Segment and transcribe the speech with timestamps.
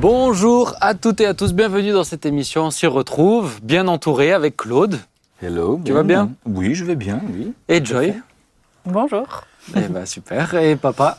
[0.00, 2.66] Bonjour à toutes et à tous, bienvenue dans cette émission.
[2.66, 5.00] On s'y retrouve, bien entouré avec Claude
[5.42, 5.80] Hello.
[5.84, 6.30] Tu vas bien?
[6.46, 7.52] Oui, je vais bien, oui.
[7.68, 8.14] et Joy?
[8.84, 9.26] Bonjour.
[9.76, 10.54] Eh ben super.
[10.54, 11.18] Et papa?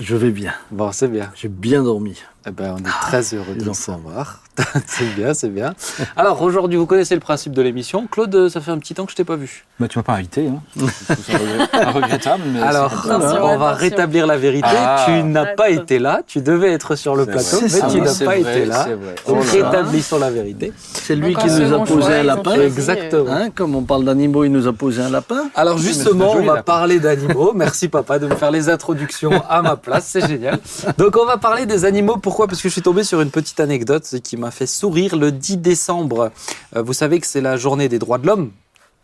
[0.00, 0.54] Je vais bien.
[0.70, 1.30] Bon, c'est bien.
[1.34, 2.18] J'ai bien dormi.
[2.46, 3.94] Eh ben, on est très heureux de le enfants.
[3.94, 4.40] savoir.
[4.86, 5.74] c'est bien, c'est bien.
[6.16, 8.06] Alors aujourd'hui, vous connaissez le principe de l'émission.
[8.06, 9.64] Claude, ça fait un petit temps que je t'ai pas vu.
[9.80, 10.46] Bah, tu m'as pas invité.
[10.48, 10.60] Hein.
[11.26, 13.74] C'est regret- regrettable, mais Alors, on va attention.
[13.80, 14.68] rétablir la vérité.
[14.70, 15.04] Ah.
[15.06, 16.20] tu n'as pas été là.
[16.26, 17.68] Tu devais être sur le plateau, vrai.
[17.72, 18.84] mais tu n'as pas vrai, été là.
[18.86, 20.72] Donc Oh là rétablissons la vérité.
[20.76, 22.60] C'est lui qui nous a posé choix, un lapin.
[22.60, 23.32] Exactement.
[23.32, 25.50] Hein, comme on parle d'animaux, il nous a posé un lapin.
[25.56, 27.52] Alors justement, on va parler d'animaux.
[27.56, 30.60] Merci papa de me faire les introductions à ma place, c'est génial.
[30.98, 32.18] Donc on va parler des animaux.
[32.34, 32.48] Pourquoi?
[32.48, 35.14] Parce que je suis tombé sur une petite anecdote qui m'a fait sourire.
[35.14, 36.32] Le 10 décembre,
[36.74, 38.50] euh, vous savez que c'est la journée des droits de l'homme.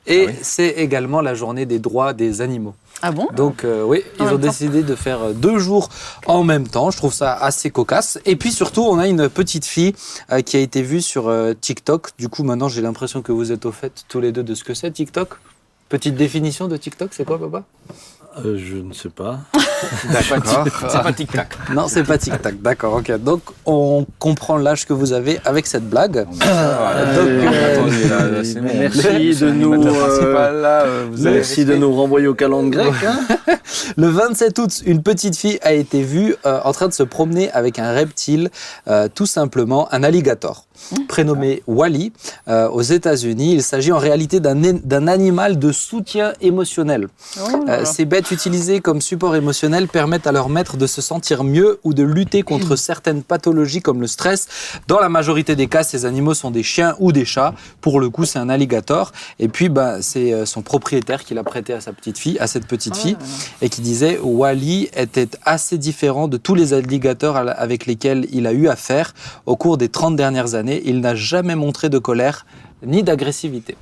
[0.08, 0.38] Et Ah oui.
[0.42, 2.74] c'est également la journée des droits des animaux.
[3.02, 3.28] Ah bon?
[3.36, 5.90] Donc euh, oui, En ils ont décidé de faire euh, deux jours
[6.26, 6.90] en même temps.
[6.90, 8.18] Je trouve ça assez cocasse.
[8.26, 9.92] Et puis surtout, on a une petite fille
[10.32, 12.08] euh, qui a été vue sur euh, TikTok.
[12.18, 14.64] Du coup, maintenant, j'ai l'impression que vous êtes au fait tous les deux de ce
[14.64, 15.36] que c'est TikTok?
[15.88, 17.62] Petite définition de TikTok, c'est quoi, papa
[18.38, 19.40] Euh, je ne sais pas.
[20.12, 20.64] D'accord.
[20.88, 21.48] C'est pas tic-tac.
[21.74, 22.62] Non, c'est pas TikTok.
[22.62, 23.10] D'accord, ok.
[23.18, 26.26] Donc, on comprend l'âge que vous avez avec cette blague.
[26.26, 28.78] Donc, euh, attendez, là, bon.
[28.78, 32.34] merci de nous, l'animateur euh, principal, là, euh, vous avez Merci de nous renvoyer au
[32.34, 32.94] calendrier grec.
[33.48, 33.54] hein.
[33.96, 37.50] Le 27 août, une petite fille a été vue euh, en train de se promener
[37.50, 38.50] avec un reptile,
[38.86, 40.66] euh, tout simplement un alligator,
[41.08, 42.12] prénommé Wally.
[42.48, 47.08] Euh, aux États-Unis, il s'agit en réalité d'un animal de soutien émotionnel.
[47.38, 51.44] Oh Euh, ces bêtes utilisées comme support émotionnel permettent à leur maître de se sentir
[51.44, 54.48] mieux ou de lutter contre certaines pathologies comme le stress.
[54.88, 57.54] Dans la majorité des cas, ces animaux sont des chiens ou des chats.
[57.80, 59.12] Pour le coup, c'est un alligator.
[59.38, 62.46] Et puis, bah, c'est euh, son propriétaire qui l'a prêté à sa petite fille, à
[62.46, 63.16] cette petite fille,
[63.62, 68.52] et qui disait Wally était assez différent de tous les alligators avec lesquels il a
[68.52, 69.14] eu affaire
[69.46, 70.69] au cours des 30 dernières années.
[70.84, 72.46] Il n'a jamais montré de colère
[72.84, 73.76] ni d'agressivité.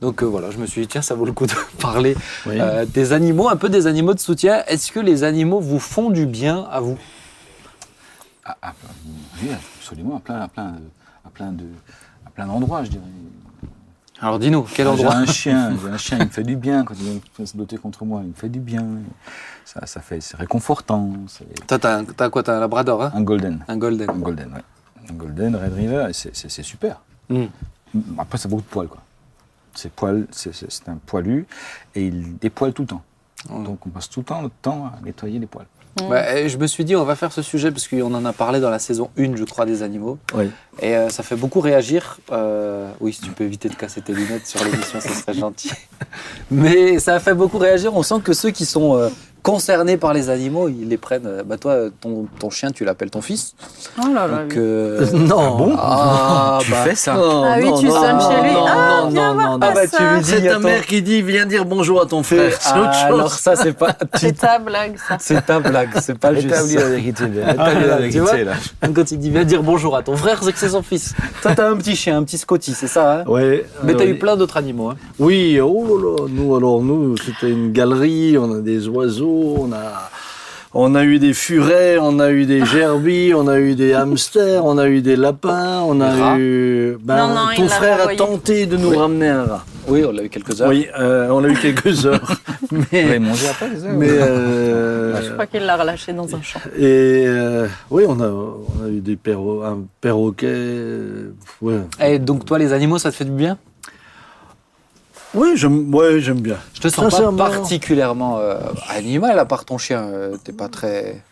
[0.00, 2.16] Donc euh, voilà, je me suis dit, tiens, ça vaut le coup de parler
[2.46, 2.54] Oui.
[2.60, 4.62] euh, des animaux, un peu des animaux de soutien.
[4.68, 6.96] Est-ce que les animaux vous font du bien à vous?
[8.44, 8.72] Ah, ah,
[9.42, 9.48] oui,
[9.80, 10.76] absolument, à plein, à plein,
[11.24, 11.64] à plein de,
[12.26, 13.02] à plein d'endroits, je dirais.
[14.20, 15.16] Alors dis-nous, quel Ah, J'ai endroit?
[15.18, 17.76] un chien, j'ai un chien, il me fait du bien quand il vient se blotter
[17.76, 18.84] contre moi, il me fait du bien.
[19.64, 21.12] Ça, ça fait, c'est réconfortant.
[21.66, 22.42] Toi, t'as t'as quoi?
[22.42, 23.12] T'as un labrador, hein?
[23.14, 24.08] Un golden, Un golden.
[24.10, 24.62] un golden, ouais.
[25.10, 27.00] Un golden, Red River, et c'est, super.
[27.28, 27.46] Hmm.
[28.18, 29.02] Après, ça a beaucoup de poils, quoi.
[29.74, 31.46] C'est poil, c'est, un poilu
[31.94, 33.02] et il dépoile tout le temps.
[33.48, 33.62] Hmm.
[33.62, 35.66] Donc on passe tout le temps notre temps à nettoyer les poils.
[36.08, 38.32] Bah, et je me suis dit, on va faire ce sujet parce qu'on en a
[38.32, 40.18] parlé dans la saison 1, je crois, des animaux.
[40.34, 40.50] Oui.
[40.80, 42.18] Et euh, ça fait beaucoup réagir.
[42.30, 45.72] Euh, oui, si tu peux éviter de casser tes lunettes sur l'émission, ça serait gentil.
[46.50, 47.94] Mais ça a fait beaucoup réagir.
[47.94, 49.08] On sent que ceux qui sont euh,
[49.52, 51.26] concernés par les animaux, ils les prennent.
[51.26, 53.54] euh, Bah toi, ton, ton chien, tu l'appelles ton fils.
[53.98, 54.38] Oh là là.
[54.42, 54.56] Donc, oui.
[54.58, 55.56] euh, Non.
[55.56, 58.42] bon Ah, Tu bah, fais ça Non, Ah oui, non, tu non, sonnes non, chez
[58.42, 58.52] lui.
[58.52, 59.96] non, Ah, non, viens non, voir non, pas Ah bah, ça.
[59.96, 62.52] tu lui dis, C'est ta mère qui dit viens dire bonjour à ton frère.
[62.60, 63.14] C'est autre Ah, chose.
[63.18, 63.94] alors ça, c'est pas.
[64.14, 65.16] C'est ta blague, ça.
[65.18, 66.46] C'est ta blague, c'est pas juste.
[66.54, 68.50] Établis la vérité, Ah, établis la tu vois vérité,
[68.82, 68.90] là.
[68.94, 71.14] Quand il dit viens dire bonjour à ton frère, c'est que c'est son fils.
[71.42, 73.24] Toi, t'as un petit chien, un petit Scotty, c'est ça, hein?
[73.26, 74.10] Ouais, Mais t'as oui.
[74.10, 74.90] eu plein d'autres animaux.
[74.90, 79.37] Hein Oui, oh là là, nous alors nous c'était une galerie, on a des oiseaux,
[79.58, 80.10] on a
[80.74, 84.64] on a eu des furets, on a eu des gerbilles, on a eu des hamsters,
[84.64, 88.08] on a eu des lapins, on a eu ben, Non, non, il ton l'a frère
[88.08, 89.64] a tenté de nous ramener un rat.
[89.88, 90.68] Oui, on l'a eu quelques heures.
[90.68, 92.36] Oui, euh, on a eu quelques heures.
[92.92, 96.60] Mais mangé après, ça mais euh, Je crois qu'il l'a relâché dans un champ.
[96.76, 100.54] et euh, oui, on a on a eu des perro un perroquet.
[101.62, 101.80] ouais.
[102.04, 103.56] Et donc, toi, les animaux, ça te fait du bien?
[105.34, 106.56] Oui, j'aime ouais, j'aime bien.
[106.74, 108.58] Je te sens pas particulièrement euh,
[108.88, 110.00] animal, à part ton chien.
[110.02, 111.22] euh, T'es pas très.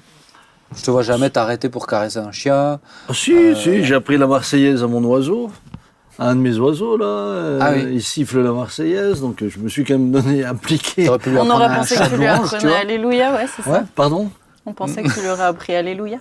[0.77, 2.79] Je te vois jamais t'arrêter pour caresser un chien.
[3.09, 5.51] Ah, si, Euh, si, j'ai appris la Marseillaise à mon oiseau.
[6.19, 7.05] À un de mes oiseaux, là.
[7.07, 7.87] euh, Ah oui.
[7.93, 11.09] Il siffle la Marseillaise, donc je me suis quand même donné appliqué.
[11.11, 12.75] On aurait pensé que tu lui apprenais.
[12.75, 13.79] Alléluia, ouais, c'est Ouais.
[13.81, 13.85] ça.
[13.95, 14.31] Pardon?
[14.65, 16.19] On pensait que tu lui aurais appris Alléluia.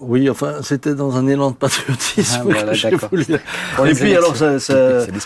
[0.00, 2.38] Oui, enfin, c'était dans un élan de patriotisme.
[2.40, 3.24] Ah, voilà, que voulu-
[3.90, 4.56] Et puis, alors, ça,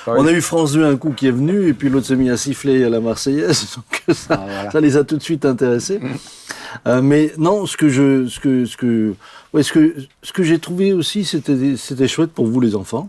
[0.06, 2.30] on a eu France 2 un coup qui est venu, et puis l'autre s'est mis
[2.30, 3.76] à siffler la Marseillaise,
[4.08, 4.70] donc ça, Ah, voilà.
[4.70, 6.00] ça les a tout de suite intéressés.
[6.86, 9.14] Euh, mais non, ce que je, ce que, ce que,
[9.52, 13.08] ouais, ce que, ce que j'ai trouvé aussi, c'était, c'était chouette pour vous les enfants.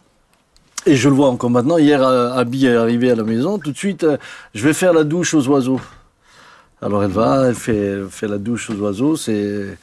[0.87, 1.77] Et je le vois encore maintenant.
[1.77, 3.59] Hier, euh, Abby est arrivée à la maison.
[3.59, 4.17] Tout de suite, euh,
[4.55, 5.79] je vais faire la douche aux oiseaux.
[6.81, 9.15] Alors elle va, elle fait, elle fait la douche aux oiseaux.
[9.15, 9.77] C'est,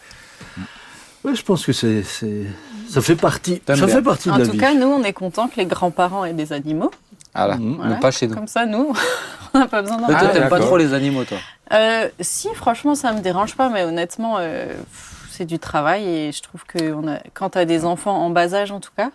[1.35, 2.45] je pense que c'est, c'est,
[2.89, 3.87] ça fait partie, ça bien.
[3.89, 4.59] fait partie En de la tout vie.
[4.59, 6.91] cas, nous, on est contents que les grands-parents aient des animaux.
[7.35, 7.57] Voilà.
[7.59, 8.35] Mais pas chez nous.
[8.35, 8.93] Comme ça, nous,
[9.55, 10.67] on n'a pas besoin d'en Mais toi, t'aimes pas d'accord.
[10.67, 11.39] trop les animaux, toi
[11.73, 16.33] Euh, si, franchement, ça me dérange pas, mais honnêtement, euh, pff, c'est du travail et
[16.33, 18.91] je trouve que on a, quand tu as des enfants en bas âge en tout
[18.97, 19.11] cas,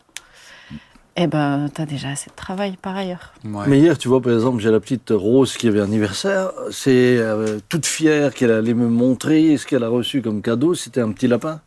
[1.15, 3.33] eh ben, tu as déjà assez de travail par ailleurs.
[3.45, 3.65] Ouais.
[3.67, 6.51] Mais hier, tu vois, par exemple, j'ai la petite Rose qui avait anniversaire.
[6.71, 10.73] C'est euh, toute fière qu'elle allait me montrer ce qu'elle a reçu comme cadeau.
[10.73, 11.59] C'était un petit lapin.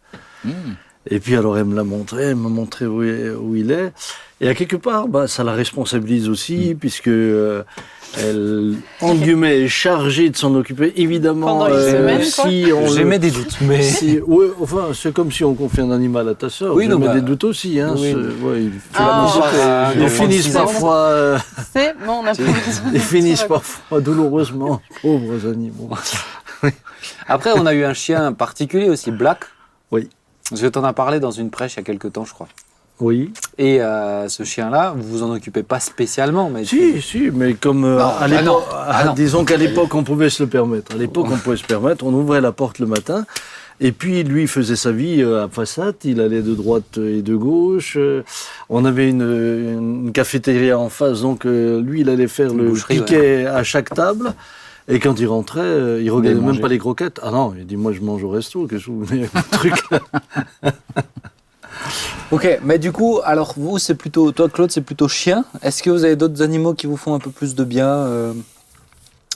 [0.47, 0.77] Mmh.
[1.09, 3.93] Et puis alors, elle me l'a montré, elle m'a montré où, il est.
[4.41, 6.79] Et à quelque part, bah, ça la responsabilise aussi, Mm.
[6.79, 7.63] puisque euh,
[8.19, 10.93] elle, en guillemets, est chargée de s'en occuper.
[10.97, 11.71] Évidemment, quoi.
[12.23, 13.83] si on J'émets des doutes, mais.
[13.99, 16.75] si- ouais, enfin, c'est comme si on confie un animal à ta sœur.
[16.75, 17.79] Oui, non, bah, des doutes aussi.
[17.81, 18.11] Hein, oui.
[18.13, 20.97] c'est- ouais, ils, Ah, Ah, ils finissent parfois.
[20.97, 21.39] euh,
[21.73, 22.33] C'est bon, on a
[22.95, 25.91] Ils finissent parfois douloureusement, pauvres animaux.
[27.29, 29.45] Après, on a eu un chien particulier aussi, Black.
[29.93, 30.09] Oui.
[30.55, 32.49] Je t'en ai parlé dans une prêche il y a quelques temps, je crois.
[33.01, 33.33] Oui.
[33.59, 37.85] Et euh, ce chien-là, vous vous en occupez pas spécialement, mais Si, si, mais comme
[37.85, 39.13] euh, Non, à ah l'époque, ah non.
[39.13, 40.95] disons qu'à l'époque on pouvait se le permettre.
[40.95, 43.27] À l'époque on pouvait se permettre, on ouvrait la porte le matin.
[43.81, 47.21] Et puis lui il faisait sa vie euh, à façade, il allait de droite et
[47.21, 47.99] de gauche.
[48.71, 49.21] On avait une,
[50.07, 54.33] une cafétéria en face, donc lui il allait faire Une le piquet à chaque table.
[54.89, 56.61] Et quand il rentrait, euh, il regardait même manger.
[56.61, 57.19] pas les croquettes.
[57.23, 59.75] Ah non, il dit moi je mange au resto, qu'est-ce que vous voulez un truc
[62.33, 65.45] Ok, mais du coup, alors vous, c'est plutôt, toi Claude, c'est plutôt chien.
[65.63, 68.33] Est-ce que vous avez d'autres animaux qui vous font un peu plus de bien euh?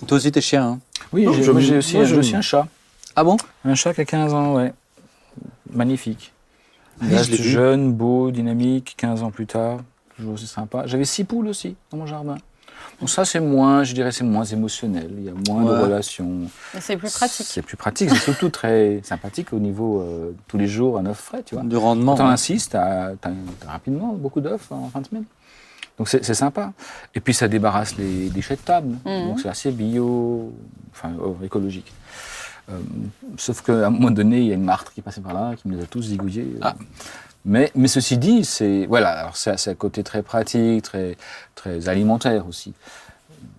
[0.06, 0.64] Toi aussi, t'es chien.
[0.64, 0.78] Hein
[1.12, 2.66] Oui, j'ai aussi, moi, aussi un chat.
[3.14, 3.36] ah bon?
[3.64, 4.72] Un chat qui a 15 ans, ouais.
[5.72, 6.32] Magnifique.
[7.02, 7.48] Il Oui, je l'ai vu.
[7.50, 9.78] jeune, beau, dynamique, 15 ans plus tard.
[10.16, 10.84] Toujours aussi sympa.
[10.86, 12.36] J'avais six poules aussi dans mon jardin.
[13.00, 15.10] Bon, ça, c'est moins, je dirais, c'est moins émotionnel.
[15.16, 15.78] Il y a moins Ouais.
[15.78, 16.48] de relations.
[16.74, 17.46] Mais c'est plus pratique.
[17.48, 18.10] C'est plus pratique.
[18.10, 21.64] C'est surtout très sympathique au niveau euh, tous les jours à neuf frais, tu vois.
[21.64, 22.16] Du rendement.
[22.16, 22.32] Quand on ouais.
[22.32, 25.24] insiste, t'as as, rapidement beaucoup d'œufs en fin de semaine.
[25.98, 26.72] Donc c'est sympa.
[27.14, 28.96] Et puis ça débarrasse les déchets de table.
[29.04, 29.28] Mhm.
[29.28, 30.50] Donc c'est assez bio,
[30.92, 31.92] enfin oh, écologique.
[32.70, 32.78] Euh,
[33.36, 35.68] sauf qu'à un moment donné, il y a une martre qui passait par là, qui
[35.68, 36.56] me les a tous zigouillés.
[36.62, 36.74] Ah.
[37.44, 41.16] Mais, mais ceci dit, c'est voilà, alors c'est c'est un côté très pratique, très,
[41.54, 42.74] très alimentaire aussi.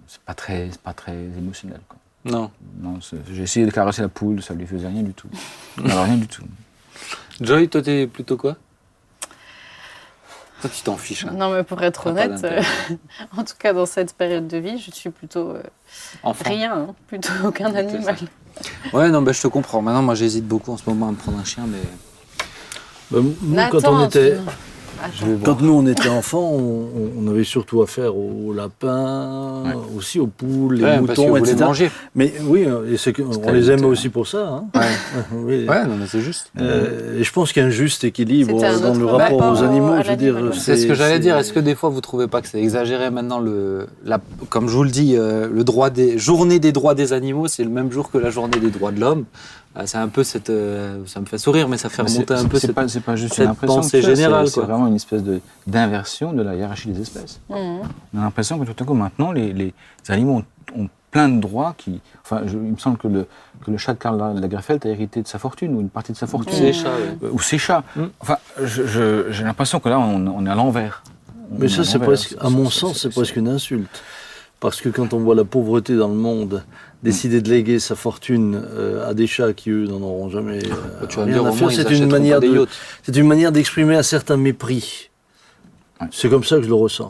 [0.07, 1.79] C'est pas très, c'est pas très émotionnel.
[1.87, 1.97] Quoi.
[2.25, 2.51] Non.
[2.79, 2.99] Non,
[3.31, 5.29] j'ai essayé de caresser la poule, ça lui faisait rien du tout.
[5.85, 6.43] Alors rien du tout.
[7.39, 8.55] Joy, toi, t'es plutôt quoi?
[10.61, 11.25] Toi, tu t'en fiches.
[11.25, 11.31] hein.
[11.33, 12.61] Non, mais pour être honnête, euh,
[13.37, 15.63] en tout cas dans cette période de vie, je suis plutôt euh,
[16.23, 18.15] rien, hein, plutôt aucun animal.
[18.93, 19.81] Ouais, non, bah, je te comprends.
[19.81, 21.79] Maintenant, moi, j'hésite beaucoup en ce moment à me prendre un chien, mais.
[23.11, 24.37] Bah, Nous, Nathan, quand on était, vais
[25.33, 25.43] voir.
[25.43, 26.85] Quand nous on était enfants, on,
[27.17, 29.73] on avait surtout affaire aux lapins, Ouais.
[29.97, 31.55] aussi aux poules, les Ouais, parce que moutons, etc.
[31.65, 31.91] manger.
[32.15, 33.87] Mais oui, et c'est que- on les aime alimentaire.
[33.87, 34.47] aussi pour ça.
[34.47, 34.63] Hein.
[34.75, 34.81] Ouais.
[35.33, 35.65] Oui.
[35.67, 36.51] Ouais, non, mais c'est juste.
[36.59, 39.63] Euh, et je pense qu'il y a un juste équilibre dans le rapport aux au-
[39.63, 39.95] animaux.
[40.03, 40.35] Je veux dire.
[40.53, 41.35] C'est ce que j'allais c'est- dire.
[41.37, 44.19] Est-ce que des fois vous trouvez pas que c'est exagéré maintenant le, la,
[44.49, 47.63] comme je vous le dis, euh, le droit des journée des droits des animaux, c'est
[47.63, 49.25] le même jour que la journée des droits de l'homme.
[49.77, 52.33] Euh, c'est un peu cette, euh, ça me fait sourire, mais ça fait Mais remonter
[52.33, 52.73] un peu cette.
[52.73, 53.75] pas, c'est pas juste cette une impression.
[53.77, 57.39] pensée générale, c'est- vraiment une espèce de- d'inversion de la hiérarchie des espèces.
[57.49, 57.55] Mhm.
[58.13, 59.73] On a l'impression que tout à coup, maintenant, les, les
[60.09, 60.43] animaux
[60.75, 62.01] ont, ont plein de droits qui.
[62.23, 63.27] Enfin, je- il me semble que le,
[63.65, 66.17] que le chat de Karl Lagerfeld a hérité de sa fortune, ou une partie de
[66.17, 66.53] sa fortune.
[66.53, 66.89] C'est les chats.
[67.23, 67.83] Euh, Ou ses chats.
[67.95, 68.01] Mm.
[68.19, 71.01] Enfin, je- je- j'ai l'impression que là, on, on est à l'envers.
[71.57, 74.01] Mais ça, c'est presque, à mon sens, c'est presque une insulte.
[74.59, 76.63] Parce que quand on voit la pauvreté dans le monde,
[77.03, 80.69] décider de léguer sa fortune euh, à des chats qui, eux, n'en auront jamais euh,
[81.01, 82.67] Bah, Tu vas me rien dire, à faire, c'est une manière de,
[83.03, 85.09] c'est une manière d'exprimer un certain mépris.
[85.99, 86.07] Ouais.
[86.11, 87.09] C'est comme ça que je le ressens.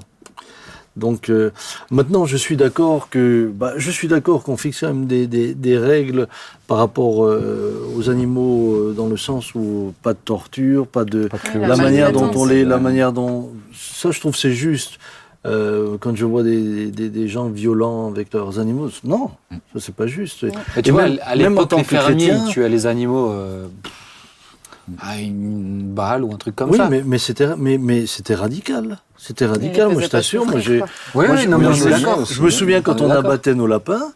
[0.98, 1.52] Donc euh,
[1.90, 5.54] maintenant, je suis d'accord que, bah, je suis d'accord qu'on fixe quand même des, des-
[5.56, 6.28] des règles
[6.68, 11.28] par rapport euh, aux animaux euh, dans le sens où pas de torture, pas de
[11.28, 14.52] Pas de La la manière dont on les, la manière dont ça, je trouve c'est
[14.52, 15.00] juste.
[15.46, 19.96] Euh, quand je vois des, des, des gens violents avec leurs animaux, non, ça c'est
[19.96, 20.44] pas juste.
[20.76, 22.86] Mais tu Et vois, même- à l'époque, tant les que fermiers, chrétien- ils tuaient les
[22.86, 23.66] animaux euh,
[25.00, 26.90] à une balle ou un truc comme oui, ça.
[26.90, 29.00] mais, mais c'était mais, mais c'était radical.
[29.18, 30.46] C'était radical, moi je t'assure.
[30.46, 30.82] Moi j'ai.
[30.82, 33.10] Oui, moi, oui, je- non, moi, mais je me souviens- Je me souviens quand On
[33.10, 34.12] abattait nos lapins.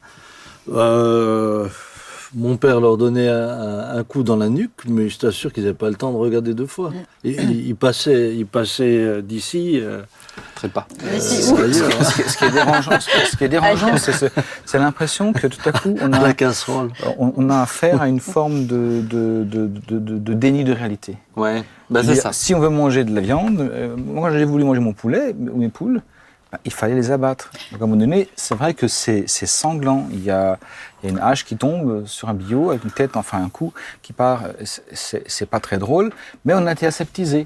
[0.71, 1.67] euh,
[2.35, 5.89] mon père leur donnait un, coup dans la nuque, mais je t'assure qu'ils n'avaient pas
[5.89, 6.91] le temps de regarder deux fois.
[7.23, 9.79] Et, il, il passait, il passait euh, d'ici.
[9.81, 10.01] euh,
[10.55, 10.87] Traite pas.
[11.03, 14.25] Euh, hein, Ce qui, est- ce qui est dérangeant, ce qui- est dérangeant, c'est ce-
[14.65, 16.91] c'est l'impression que tout à coup, on à la a, casserole.
[17.19, 20.73] on, on a affaire à une forme de, de, de, de- de- de déni de
[20.73, 21.17] réalité.
[21.35, 22.31] Ouais, bah c'est ça.
[22.33, 25.57] Si on veut manger de la viande, euh, moi j'ai voulu manger mon poulet ou
[25.57, 26.01] mes poules,
[26.51, 27.51] bah, il fallait les abattre.
[27.71, 30.07] Donc à un moment donné, c'est vrai que c'est c'est sanglant.
[30.11, 30.57] Il y, a,
[31.03, 33.49] il y a une hache qui tombe sur un bio avec une tête, enfin un
[33.49, 34.43] coup qui part.
[34.63, 36.11] C'est- C'est c'est pas très drôle,
[36.45, 37.45] mais on a été aseptisé.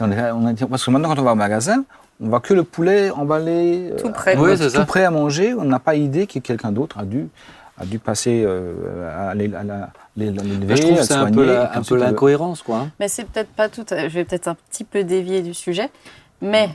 [0.00, 1.82] On a, on a parce que maintenant, quand on va au magasin,
[2.20, 4.34] on voit que le poulet emballé, euh, Tout prêt.
[4.36, 4.84] Tout ça.
[4.84, 5.54] prêt à manger.
[5.54, 7.28] On n'a pas idée que quelqu'un d'autre a dû
[7.80, 11.82] a dû passer euh, à l'é- à la- je trouve c'est un peu la- un
[11.82, 12.78] peu l'incohérence, quoi.
[12.78, 12.90] hein.
[12.98, 13.84] Mais c'est peut-être pas tout.
[13.88, 15.88] Je vais peut-être un petit peu dévier du sujet.
[16.42, 16.70] Mais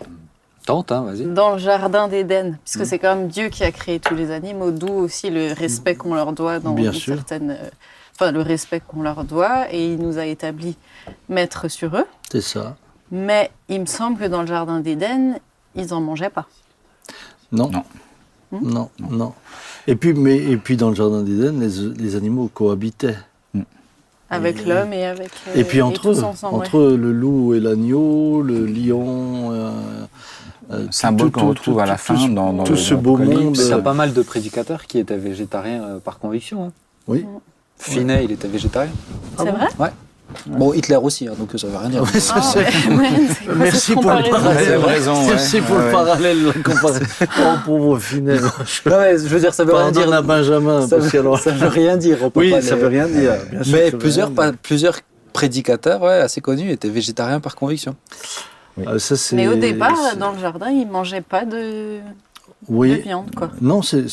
[0.65, 1.25] Tente, hein, vas-y.
[1.25, 2.85] dans le jardin d'Éden, puisque Mm.
[2.85, 6.13] c'est quand même Dieu qui a créé tous les animaux, d'où aussi le respect qu'on
[6.15, 7.15] leur doit dans Bien une sûr.
[7.15, 7.51] certaine.
[7.51, 7.69] euh,
[8.15, 10.77] Enfin, le respect qu'on leur doit, et il nous a établi
[11.29, 12.05] maîtres sur eux.
[12.31, 12.77] C'est ça.
[13.13, 15.35] Mais il me semble que dans le jardin d'Éden,
[15.75, 16.47] ils en mangeaient pas.
[17.51, 17.69] Non.
[17.71, 17.83] Non.
[18.61, 19.33] Non, non.
[19.87, 23.17] Et puis, mais, et puis dans le jardin d'Éden, les, les animaux cohabitaient.
[24.31, 25.29] Avec Et- l'homme et avec.
[25.49, 29.51] euh, et puis entre tous eux, ensemble, entre eux, le loup et l'agneau, le lion.
[29.51, 29.71] euh,
[30.71, 33.01] euh, symbole qu'on retrouve tout- à la tout fin dans, dans tout le- ce dans
[33.01, 33.55] beau monde.
[33.57, 36.63] Il y a pas mal de prédicateurs qui étaient végétariens euh, par conviction.
[36.65, 36.71] hein.
[37.07, 37.25] Oui.
[37.77, 38.91] Finet, il était végétarien.
[39.37, 39.67] C'est vrai?
[40.47, 42.03] Bon, Hitler aussi, hein, donc ça veut rien dire.
[42.13, 44.65] Ouais, ça, Ah, c'est- ouais, ouais, c'est quoi Merci pour le parallèle.
[44.65, 45.27] C'est raison, ouais.
[45.29, 46.99] Merci pour Ouais, le parallèle, la comparaison.
[47.39, 48.35] Oh, pauvre Finet.
[48.39, 48.49] Non,
[48.99, 50.11] mais je veux dire, ça veut rien dire.
[50.13, 50.87] à Benjamin.
[50.87, 52.17] Ça parce que veut, alors- ça veut rien dire.
[52.21, 53.33] on peut Oui, pas ça les- veut rien dire.
[53.51, 54.59] bien sûr que Mais plusieurs, pas- dire.
[54.61, 54.99] plusieurs
[55.33, 57.95] prédicateurs ouais, assez connus étaient végétariens par conviction.
[58.85, 61.99] Ah, ça, Mais au départ, dans le jardin, ils mangeaient pas de,
[62.69, 63.51] viande, quoi.
[63.61, 64.05] Non, c'est-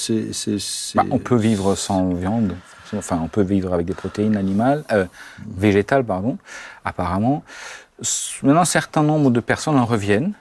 [0.95, 2.53] Bah, on peut vivre sans viande.
[2.97, 5.07] Enfin, on peut vivre avec des protéines animales, euh,
[5.47, 6.39] végétales, pardon,
[6.85, 7.45] apparemment.
[8.43, 10.33] Maintenant, un certain nombre de personnes en reviennent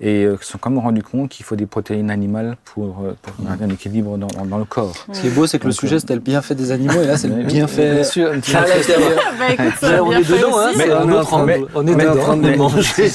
[0.00, 3.16] et euh, se sont quand même rendus compte qu'il faut des protéines animales pour, euh,
[3.22, 4.92] pour garder un équilibre dans, dans- le corps.
[5.12, 7.00] Ce qui est beau, c'est que le Donc, sujet euh, c'était le bienfait des animaux,
[7.02, 8.30] et là c'est le bienfait bien sûr.
[8.32, 11.12] Bah écoute, ça Ouais, a on bien est fait dedans, hein, Mais un on est
[11.12, 11.66] en autre train de- angle.
[11.74, 12.22] On est On est en dedans.
[12.22, 13.08] train de les manger.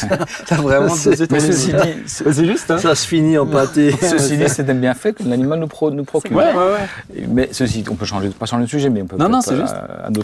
[0.52, 3.92] Vraiment C'est- juste, hein Ça se finit en pâté.
[4.02, 6.32] ceci dit, c'est un bienfait que l'animal nous, pro- nous procure.
[6.34, 6.54] vrai.
[6.54, 7.26] ouais, ouais.
[7.30, 9.56] Mais ceci, on peut changer, pas changer de sujet, mais on peut Non, non, c'est
[9.58, 9.76] juste.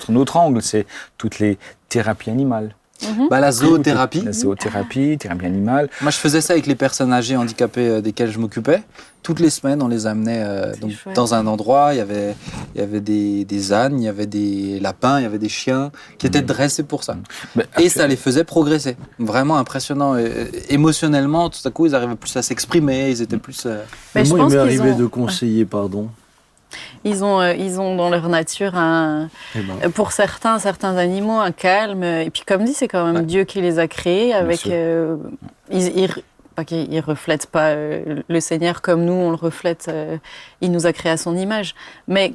[0.10, 0.86] un autre angle, c'est
[1.18, 1.58] toutes les
[1.90, 2.76] thérapies animales.
[3.02, 3.28] Mhm.
[3.30, 4.22] Bah, la zoothérapie.
[4.22, 5.90] La zoothérapie, thérapie animale.
[6.02, 8.82] Moi, je faisais ça avec les personnes âgées handicapées euh, desquelles je m'occupais.
[9.24, 11.94] Toutes les semaines, on les amenait euh, donc, dans un endroit.
[11.94, 12.36] Il y avait,
[12.76, 15.50] il y avait des, des ânes, il y avait des lapins, il y avait des
[15.50, 17.18] chiens qui étaient dressés pour ça.
[17.56, 18.96] Mais Et ça les faisait progresser.
[19.20, 20.16] Vraiment impressionnant.
[20.16, 23.10] Et, euh, émotionnellement, tout à coup, ils arrivaient plus à s'exprimer.
[23.10, 23.64] Ils étaient plus.
[23.66, 23.84] euh,
[24.16, 26.10] Mais je moi, il pense m'est qu'ils arrivé ont- de conseiller, pardon.
[27.04, 31.40] Ils ont, euh, ils ont dans leur nature un, Eh ben, pour certains, certains animaux,
[31.40, 32.04] un calme.
[32.04, 33.22] Et puis, comme dit, c'est quand même Ouais.
[33.24, 34.68] Dieu qui les a créés avec.
[34.68, 35.18] euh,
[35.72, 36.24] ils, ils-
[36.56, 39.90] pas qu'ils ils reflètent pas euh, le Seigneur comme nous, on le reflète.
[40.62, 41.74] il nous a créés à son image.
[42.08, 42.34] Mais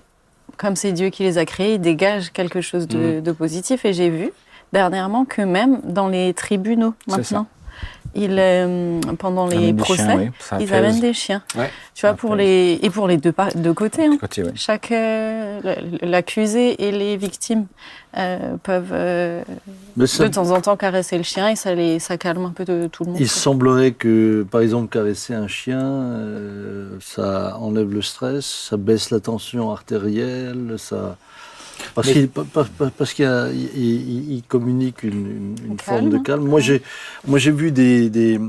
[0.57, 2.89] comme c'est Dieu qui les a créés, ils dégagent quelque chose Mm.
[2.89, 3.85] de, de positif.
[3.85, 4.31] Et j'ai vu
[4.73, 7.47] dernièrement que même dans les tribunaux, maintenant,
[8.15, 11.43] ils, euh, pendant les procès, chiens, oui, ça ils amènent des chiens.
[11.57, 11.71] Ouais.
[11.95, 14.07] Tu vois, pour les, et pour les deux, par- deux côtés.
[14.07, 14.17] hein.
[14.21, 14.53] Côté, ouais.
[14.55, 15.61] Chaque euh,
[16.03, 17.67] l'accusé et les victimes
[18.17, 19.43] euh, peuvent euh,
[19.97, 22.89] de temps en temps caresser le chien et ça les ça calme un peu de
[22.91, 23.21] tout le monde.
[23.21, 23.37] il quoi.
[23.37, 29.21] semblerait que, par exemple, caresser un chien, euh, ça enlève le stress, ça baisse la
[29.21, 31.17] tension artérielle, ça.
[31.95, 35.27] Parce Mais- qu'il pa- pa- pa- parce qu'il y a- il- il- il communique une,
[35.27, 36.45] une- une Un forme calme, de calme.
[36.45, 36.83] Moi, j'ai,
[37.27, 38.41] moi, j'ai vu des, des-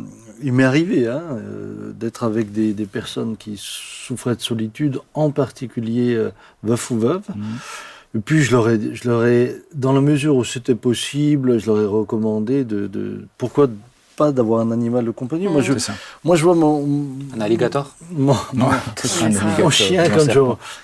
[0.42, 5.32] il m'est arrivé hein, euh, d'être avec des, des personnes qui souffraient de solitude, en
[5.32, 6.30] particulier euh,
[6.64, 7.28] veufs ou veuves.
[7.36, 7.44] Mhm.
[8.16, 11.68] Et puis je leur ai, je leur ai, dans la mesure où c'était possible, je
[11.68, 13.68] leur ai recommandé de, de pourquoi
[14.20, 15.48] pas d'avoir un animal de compagnie.
[15.48, 15.94] Moi, je, C'est ça.
[16.26, 16.86] moi, je vois mon,
[17.36, 17.96] Un alligator.
[18.12, 18.68] mon, Non,
[19.60, 20.40] Mon chien, quand je,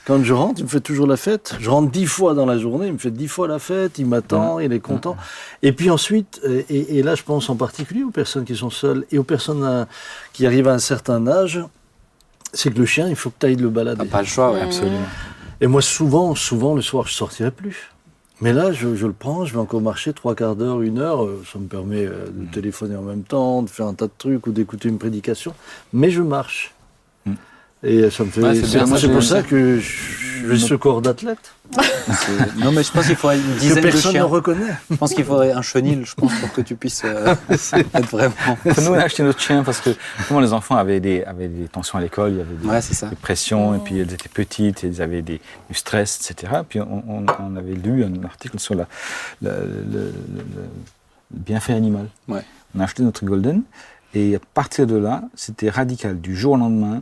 [0.05, 1.55] quand je rentre, il me fait toujours la fête.
[1.59, 4.05] Je rentre dix fois dans la journée, il me fait dix fois la fête, il
[4.05, 5.17] m'attend, il est content.
[5.61, 8.69] Et puis ensuite, euh, et, et là je pense en particulier aux personnes qui sont
[8.69, 9.85] seules et aux personnes euh,
[10.31, 11.59] qui arrivent à un certain âge,
[12.53, 14.05] c'est que le chien, il faut que tu ailles le balader.
[14.05, 14.53] T'as pas le choix.
[14.53, 14.63] Mm.
[14.63, 15.07] Absolument.
[15.61, 17.91] Et moi, souvent, souvent, le soir, je sortirai plus.
[18.41, 21.23] Mais là, je, je le prends, je vais encore marcher trois quarts d'heure, une heure.
[21.25, 24.11] euh, Ça me permet euh, de téléphoner en même temps, de faire un tas de
[24.17, 25.53] trucs ou d'écouter une prédication.
[25.93, 26.74] Mais je marche.
[27.83, 28.41] Et ça me fait.
[28.41, 29.43] Ouais, c'est c'est moi, pour ça ça.
[29.43, 31.39] que je- j'ai ce corps d'athlète
[32.57, 34.23] Non, mais je pense qu'il faudrait une que dizaine de personne ne chiens.
[34.25, 34.73] reconnaît.
[34.91, 38.33] Je pense qu'il faudrait un chenil, je pense, pour que tu puisses euh, être vraiment.
[38.65, 39.89] Nous, on a acheté notre chien parce que
[40.19, 42.81] justement, les enfants avaient des, avaient des tensions à l'école, il y avait des, Ouais,
[42.81, 43.07] c'est ça.
[43.07, 46.53] des pressions, et puis elles étaient petites, et elles avaient des, du stress, etc.
[46.67, 48.87] Puis on, on- on avait lu un article sur la,
[49.41, 50.13] la- le, le-
[51.33, 52.07] le bienfait animal.
[52.27, 52.41] Ouais.
[52.75, 53.63] On a acheté notre Golden,
[54.13, 56.19] et à partir de là, c'était radical.
[56.21, 57.01] Du jour au lendemain,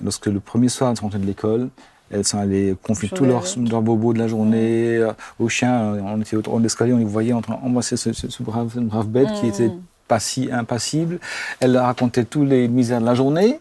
[0.00, 1.68] lorsque le premier soir elles sont rentrées de l'école,
[2.10, 5.94] elles sont allées confier tous leurs, leurs bobos de la journée euh, aux chiens.
[6.04, 8.70] On était au de l'escalier, on les voyait en train d'embrasser ce, ce- ce brave,
[8.74, 9.48] cette brave bête qui Mm.
[9.48, 9.70] était
[10.08, 11.18] pas si impassible.
[11.60, 13.60] Elle leur racontait tous les misères de la journée.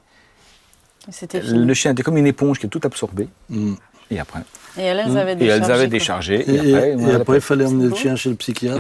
[1.34, 3.28] Le chien était comme une éponge qui a tout absorbé.
[3.50, 3.74] Mm.
[4.12, 4.42] Et après.
[4.78, 5.64] Et elles, elles avaient Et déchargé.
[5.66, 6.36] elles avaient déchargé.
[6.50, 8.80] Et, et- après, et après, il fallait emmener le chien chez le psychiatre.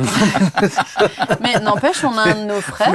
[1.41, 2.93] Mais n'empêche, on a un de nos frères.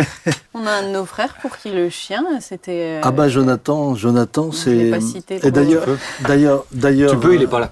[0.55, 2.97] On a un de nos frères pour qui le chien, c'était.
[2.99, 4.75] euh, Ah bah Jonathan, Jonathan, je c'est.
[4.75, 5.85] l'ai pas cité Et d'ailleurs,
[6.27, 7.11] d'ailleurs, d'ailleurs.
[7.13, 7.71] Tu peux, il euh, est pas là.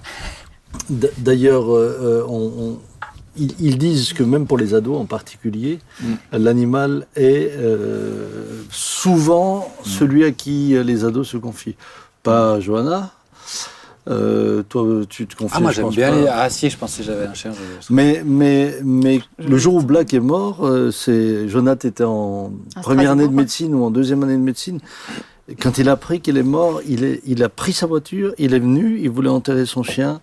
[1.17, 2.79] D'ailleurs, euh, euh, on- on-
[3.37, 6.13] ils, ils disent que même pour les ados en particulier, Mm.
[6.33, 11.75] l'animal est euh, souvent celui à qui euh, les ados se confient.
[12.23, 13.11] Pas Johanna.
[14.07, 15.53] Euh, toi, tu te confies.
[15.57, 16.15] Ah, moi j'aime bien pas.
[16.21, 16.27] les.
[16.27, 17.51] Ah, si, je pensais que j'avais un chien.
[17.53, 22.03] je- Mais, mais, mais Je- le jour où Black est mort, euh, c'est Jonathan était
[22.03, 24.79] en À première année de médecine ou en deuxième année de médecine.
[25.59, 28.53] Quand il a appris qu'il est mort, il, est, il a pris sa voiture, il
[28.53, 30.21] est venu, il voulait enterrer son chien.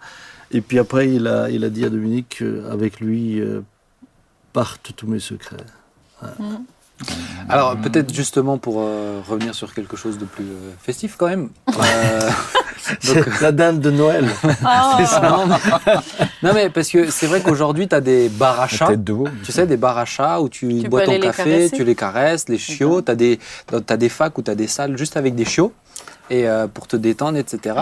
[0.52, 3.62] Et puis après, il a, il a dit à Dominique qu'avec lui euh,
[4.52, 5.56] partent tous mes secrets.
[7.48, 11.50] Alors, peut-être justement pour euh, revenir sur quelque chose de plus euh, festif quand même.
[13.14, 14.28] Euh, la dame de Noël.
[14.64, 15.92] Ah, non, mais,
[16.42, 18.96] non, mais parce que c'est vrai qu'aujourd'hui, tu as des bars à chats.
[18.96, 19.14] de.
[19.44, 22.48] Tu sais, des bars à chats où tu, Tu bois ton café, tu les caresses,
[22.48, 23.00] les chiots.
[23.00, 23.38] Tu as des,
[23.86, 25.72] t'as des facs où tu as des salles juste avec des chiots
[26.30, 27.76] et euh, pour te détendre, etc.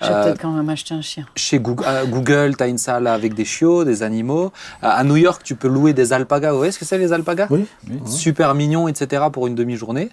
[0.00, 1.26] Je vais Euh, peut-être quand même acheter un chien.
[1.36, 4.52] Chez Google, à Google tu as une salle avec des chiots, des animaux.
[4.82, 6.50] Euh, à New York, tu peux louer des alpagas.
[6.50, 7.46] Vous voyez ce que c'est les alpagas?
[7.50, 7.66] Oui.
[8.06, 9.24] Super mignon, etc.
[9.32, 10.10] pour une demi-journée.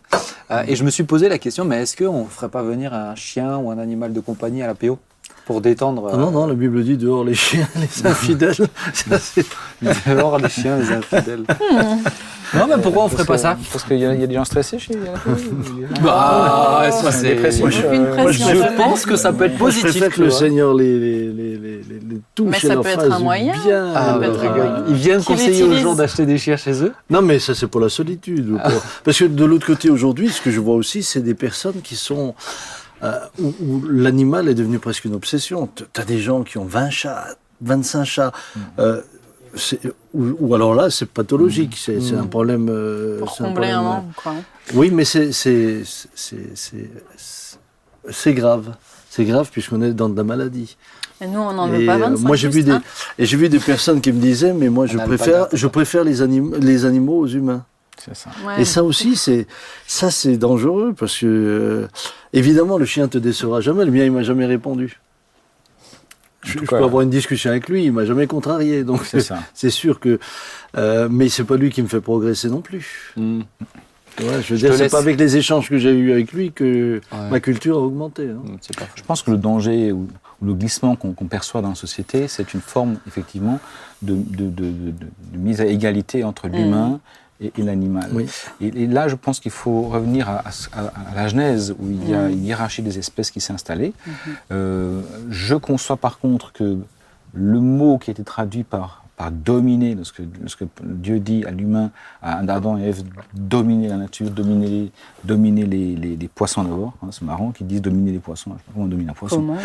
[0.51, 2.93] Euh, et je me suis posé la question, mais est-ce qu'on ne ferait pas venir
[2.93, 4.99] un chien ou un animal de compagnie à la PO
[5.50, 8.53] pour détendre Ah non, non, la Bible dit dehors les chiens, les infidèles.
[8.94, 11.41] Ça, euh, dehors les chiens, les infidèles
[12.53, 14.36] Non, mais pourquoi on ferait pas ça Parce qu'il y, a il y a des
[14.36, 14.94] gens stressés chez
[16.03, 19.89] Bah, ça, c'est- je- euh, pense que ça peut être positif.
[19.89, 20.29] préfère que le.
[20.29, 23.53] Seigneur les, les, les, les, les, les touche Mais ça peut être fasse un moyen.
[23.65, 23.91] bien.
[23.96, 24.84] Ah, peut bah, être un moyen.
[24.88, 26.94] Il vient de Qu'il conseiller aux gens d'acheter des chiens chez eux.
[27.10, 28.51] Non, mais ça, c'est pour la solitude.
[28.51, 31.34] ou pour- Parce que de l'autre côté, aujourd'hui, ce que je vois aussi, c'est des
[31.36, 32.36] personnes qui sont.
[33.03, 35.70] Euh, où, où l'animal est devenu presque une obsession.
[35.75, 37.27] Tu as des gens qui ont 20 chats,
[37.62, 38.32] 25 chats.
[38.79, 39.01] euh,
[39.56, 39.79] c'est-
[40.13, 41.75] ou, ou alors là, c'est pathologique.
[41.77, 42.68] C'est c'est un problème.
[42.70, 44.34] euh, Pour combler un manque, quoi.
[44.34, 45.32] euh, Oui, mais c'est
[48.34, 48.75] grave.
[49.10, 50.77] C'est grave puisqu'on est dans de la maladie.
[51.22, 52.27] Et nous, on n'en veut pas euh, 25.
[52.27, 52.82] moi, j'ai vu des un.
[53.18, 56.21] et j'ai vu des personnes qui me disaient, mais moi, je préfère, je préfère les,
[56.21, 57.65] anim- les animaux aux humains.
[57.97, 58.30] C'est ça.
[58.47, 58.62] Ouais.
[58.62, 59.45] Et ça aussi, c'est
[59.86, 61.88] ça, c'est dangereux parce que euh,
[62.34, 63.86] évidemment, le chien te décevra jamais.
[63.86, 65.00] Le mien, il m'a jamais répondu.
[66.44, 68.84] Je, peux avoir une discussion avec lui, il m'a jamais contrarié.
[68.84, 69.39] Donc C'est ça.
[69.54, 70.20] c'est sûr que,
[70.78, 73.13] euh, mais c'est pas lui qui me fait progresser non plus.
[73.18, 73.42] Hmm.
[74.22, 76.52] Ouais, je veux Je dire, c'est pas avec les échanges que j'ai eus avec lui
[76.52, 77.30] que Ouais.
[77.30, 78.24] ma culture a augmenté.
[78.30, 78.42] hein.
[78.44, 78.88] Hmm, pas.
[78.96, 80.08] Je pense que le danger ou,
[80.42, 83.60] ou le glissement qu'on perçoit dans la société, c'est une forme, effectivement,
[84.02, 84.92] de, de- de- de- de-
[85.34, 87.00] de mise à égalité entre l'humain
[87.41, 88.10] et, et l'animal.
[88.13, 88.25] Oui.
[88.62, 90.43] Et, et là, je pense qu'il faut revenir à,
[91.15, 93.93] la genèse, où il y a une hiérarchie des espèces qui s'est installée.
[94.52, 96.78] Euh, je conçois par contre que
[97.34, 101.91] le mot qui a été traduit par, par dominer, lorsque, lorsque Dieu dit à l'humain,
[102.21, 104.91] à Adam et Ève, dominer la nature, dominer,
[105.23, 108.56] dominer les, les- les poissons d'abord, hein, c'est marrant qu'ils disent dominer les poissons, je
[108.56, 109.36] ne sais pas comment on domine un poisson.
[109.38, 109.60] Comment ouais.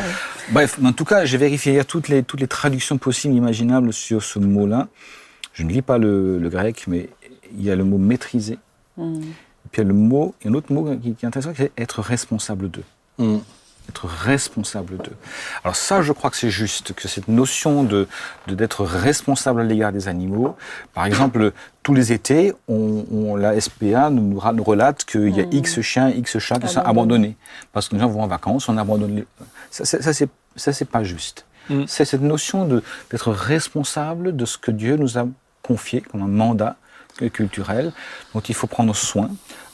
[0.51, 3.93] Bref, mais en tout cas, j'ai vérifié hier toutes les, toutes les traductions possibles, imaginables
[3.93, 4.89] sur ce mot-là.
[5.55, 7.09] Je ne lis pas le, le grec, mais
[7.57, 8.59] il y a le mot maîtriser.
[8.97, 9.21] Hmm.
[9.23, 11.53] Et puis il y a le mot, et un autre mot qui, qui est intéressant,
[11.57, 12.85] c'est être responsable d'eux.
[13.19, 13.39] Mm.
[13.89, 15.17] Être responsable d'eux.
[15.63, 18.09] Alors ça, je crois que c'est juste, que cette notion de
[18.47, 20.57] de- d'être responsable à l'égard des animaux,
[20.95, 21.53] par exemple,
[21.83, 26.09] tous les étés, on, on- la SPA nous, nous relate qu'il y a X chiens,
[26.11, 27.37] X chats qui sont Abandonnés.
[27.73, 29.27] Parce que les gens vont en vacances, on abandonne les...
[29.71, 31.45] Ça, ça, ça, c'est ça, c'est pas juste.
[31.87, 35.27] C'est cette notion de- d'être responsable de ce que Dieu nous a
[35.63, 36.77] confié comme un mandat
[37.33, 37.93] culturel
[38.35, 39.31] dont il faut prendre soin,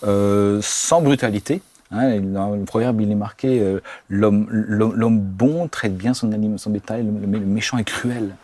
[0.06, 1.62] euh, sans brutalité.
[1.92, 6.70] Hein, dans le proverbe, il est marqué euh, l'homme bon traite bien son, anim- son
[6.70, 8.36] bétail, le, le méchant est cruel.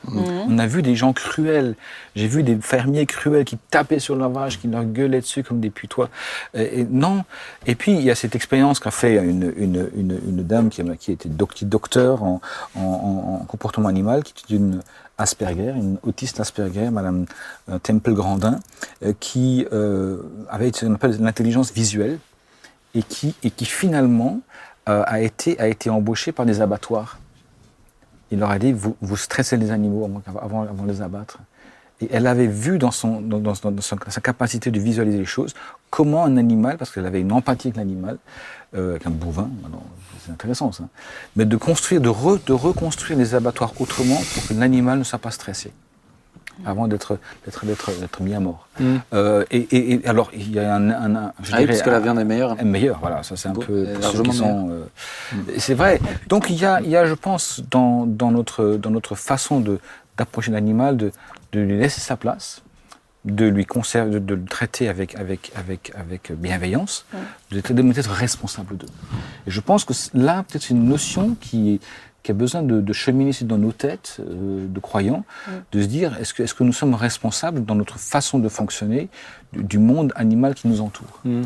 [0.48, 1.76] On a vu des gens cruels.
[2.16, 5.60] J'ai vu des fermiers cruels qui tapaient sur leurs vaches, qui leur gueulaient dessus comme
[5.60, 6.08] des putois.
[6.54, 7.24] Et, et non.
[7.66, 10.82] Et puis, il y a cette expérience qu'a fait une, une, une, une dame qui,
[10.98, 12.40] qui était doc- docteur en,
[12.74, 14.80] en, en- en comportement animal, qui est une
[15.18, 17.24] Asperger, une autiste Asperger, Madame
[17.70, 18.60] euh, Temple Grandin,
[19.02, 22.18] euh, qui euh, avait ce qu'on appelle l'intelligence visuelle
[22.94, 24.40] et qui, et qui finalement
[24.86, 27.18] a, été, a été embauchée par des abattoirs.
[28.30, 31.38] Il leur a dit, vous, vous stressez les animaux avant, avant, de les abattre.
[32.00, 35.54] Et elle avait vu dans, son, dans, sa capacité de visualiser les choses,
[35.90, 38.18] comment un animal, parce qu'elle avait une empathie avec l'animal,
[38.72, 39.50] avec un bovin,
[40.26, 40.84] c'est intéressant ça,
[41.36, 45.18] mais de construire, de, re- de reconstruire les abattoirs autrement pour que l'animal ne soit
[45.18, 45.72] pas stressé.
[46.64, 48.66] avant d'être d'être d'être d'être mis à mort.
[48.80, 48.84] Mm.
[49.12, 51.82] Euh, et, et- et alors il y a un, un- un- je Ah dirais, parce
[51.82, 52.52] que la viande est meilleure.
[52.58, 54.84] est meilleure, voilà, ça c'est un peu elle est pour ceux largement qui sont, euh,
[55.58, 56.00] C'est vrai.
[56.28, 59.60] Donc il y a, il y a, je pense, dans, dans notre dans notre façon
[59.60, 59.78] de
[60.16, 61.12] d'approcher l'animal, de,
[61.52, 62.62] de lui laisser sa place,
[63.26, 67.04] de lui conserver, de, de le traiter avec avec avec avec bienveillance,
[67.50, 68.86] de, de me être responsable d'eux.
[69.46, 71.80] Et je pense que là, peut-être c'est une notion qui
[72.22, 75.24] qui a besoin de, de cheminer dans nos têtes euh, de croyants,
[75.72, 79.08] de se dire est-ce que, est-ce que nous sommes responsables dans notre façon de fonctionner
[79.52, 81.20] du, du monde animal qui nous entoure?
[81.24, 81.42] Mm.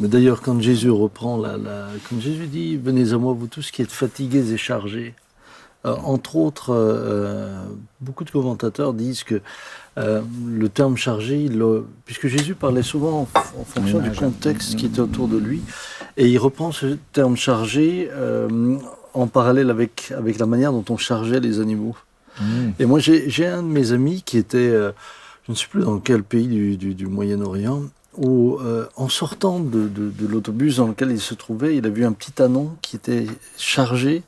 [0.00, 3.72] Mais d'ailleurs, quand Jésus reprend la, la- quand Jésus dit Venez à moi, vous tous
[3.72, 5.14] qui êtes fatigués et chargés,
[5.86, 7.62] euh, entre autres, euh,
[8.00, 9.40] beaucoup de commentateurs disent que
[9.96, 14.86] euh, le terme chargé, le- puisque Jésus parlait souvent en, en fonction du contexte qui
[14.86, 15.60] était autour de lui,
[16.16, 18.76] et il reprend ce terme chargé euh,
[19.14, 21.96] en parallèle avec, avec la manière dont on chargeait les animaux.
[22.78, 24.92] Et moi, j'ai un de mes amis qui était, euh,
[25.46, 27.82] je ne sais plus dans quel pays du, du- du Moyen-Orient,
[28.16, 31.88] où, euh, en sortant de, de- de l'autobus dans lequel il se trouvait, il a
[31.88, 34.22] vu un petit anon qui était chargé.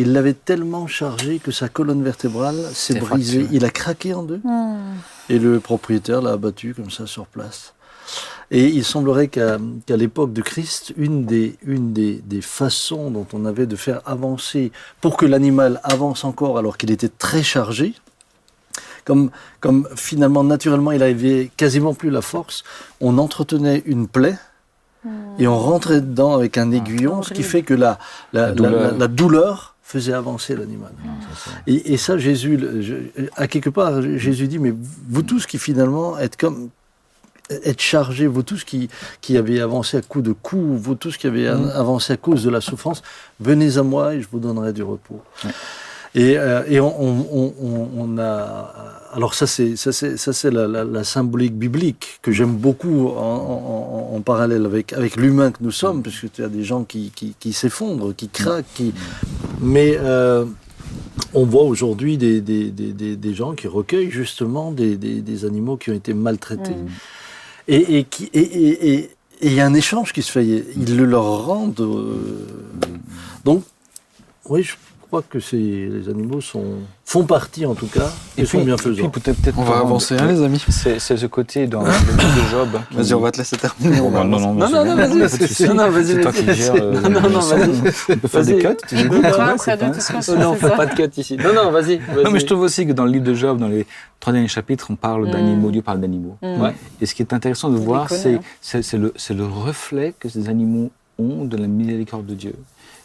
[0.00, 3.40] Il l'avait tellement chargé que sa colonne vertébrale s'est brisée.
[3.40, 3.56] fracturé.
[3.56, 4.40] Il a craqué en deux.
[4.44, 4.94] Hmm.
[5.28, 7.74] Et le propriétaire l'a abattu comme ça sur place.
[8.50, 9.58] Et il semblerait qu'à
[9.90, 14.72] l'époque de Christ, une, des, une des, des façons dont on avait de faire avancer,
[15.02, 17.92] pour que l'animal avance encore alors qu'il était très chargé,
[19.04, 19.30] comme,
[19.60, 22.62] comme finalement naturellement il avait quasiment plus la force,
[23.00, 24.38] on entretenait une plaie
[25.38, 27.98] et on rentrait dedans avec un aiguillon, ce qui fait que la,
[28.32, 29.74] la, La la- douleur.
[29.92, 30.92] Faisait avancer l'animal.
[31.66, 34.74] Et, et ça, Jésus, je- à quelque part, Jésus dit, mais
[35.08, 36.68] vous tous qui finalement êtes comme
[37.48, 38.90] êtes chargés, vous tous qui,
[39.22, 41.70] qui avez avancé à coup de coups, vous tous qui avez Mm.
[41.74, 43.02] avancé à cause de la souffrance,
[43.40, 45.22] venez à moi et je vous donnerai du repos.
[46.14, 48.74] Et, euh, et on, on- on- on- on a.
[49.14, 53.08] Alors, ça, c'est, ça, c'est, ça, c'est la, la- la symbolique biblique que j'aime beaucoup
[53.08, 56.48] en, en- en- en parallèle avec, avec l'humain que nous sommes, parce que tu as
[56.48, 58.92] des gens qui, qui, qui s'effondrent, qui craquent, qui.
[59.60, 59.96] Mais.
[60.00, 60.44] euh,
[61.34, 65.44] on voit aujourd'hui des, des, des, des- des gens qui recueillent justement des, des- des
[65.44, 66.70] animaux qui ont été maltraités.
[66.70, 66.86] Mm.
[67.66, 68.98] Et, et qui- et- et- et-
[69.40, 70.46] et il y a un échange qui se fait.
[70.46, 71.80] Ils le leur rendent.
[71.80, 72.46] euh,
[73.44, 73.62] donc,
[74.48, 74.74] oui, je
[75.08, 76.62] crois que c'est, les animaux sont,
[77.04, 79.08] font partie, en tout cas, et, sont bienfaisants.
[79.08, 80.62] peut-être, peut-être On va avancer, hein, les amis.
[80.68, 82.68] C'est, ce côté dans le livre de Job.
[82.90, 84.00] qui- Vas-y, on va te laisser terminer.
[84.00, 85.18] va Non, non, non, non, non, vas-y.
[85.20, 85.64] pas de souci.
[85.68, 87.70] Non, non, vas-y, C'est toi qui gères, euh, Non, non, non, vas-y.
[88.10, 88.66] On peut faire des cuts.
[88.94, 91.36] Non, Oh, on c'est fait pas de cut ici.
[91.36, 91.98] Non, non, vas-y.
[92.24, 93.86] Non, mais je trouve aussi que dans le livre de Job, dans les
[94.20, 95.30] trois derniers chapitres, on parle Mm.
[95.30, 96.36] d'animaux, Dieu parle d'animaux.
[96.42, 96.68] Mm.
[97.00, 98.38] Et ce qui est intéressant de voir, hein.
[98.60, 102.54] c'est le reflet que ces animaux ont de la miséricorde de Dieu.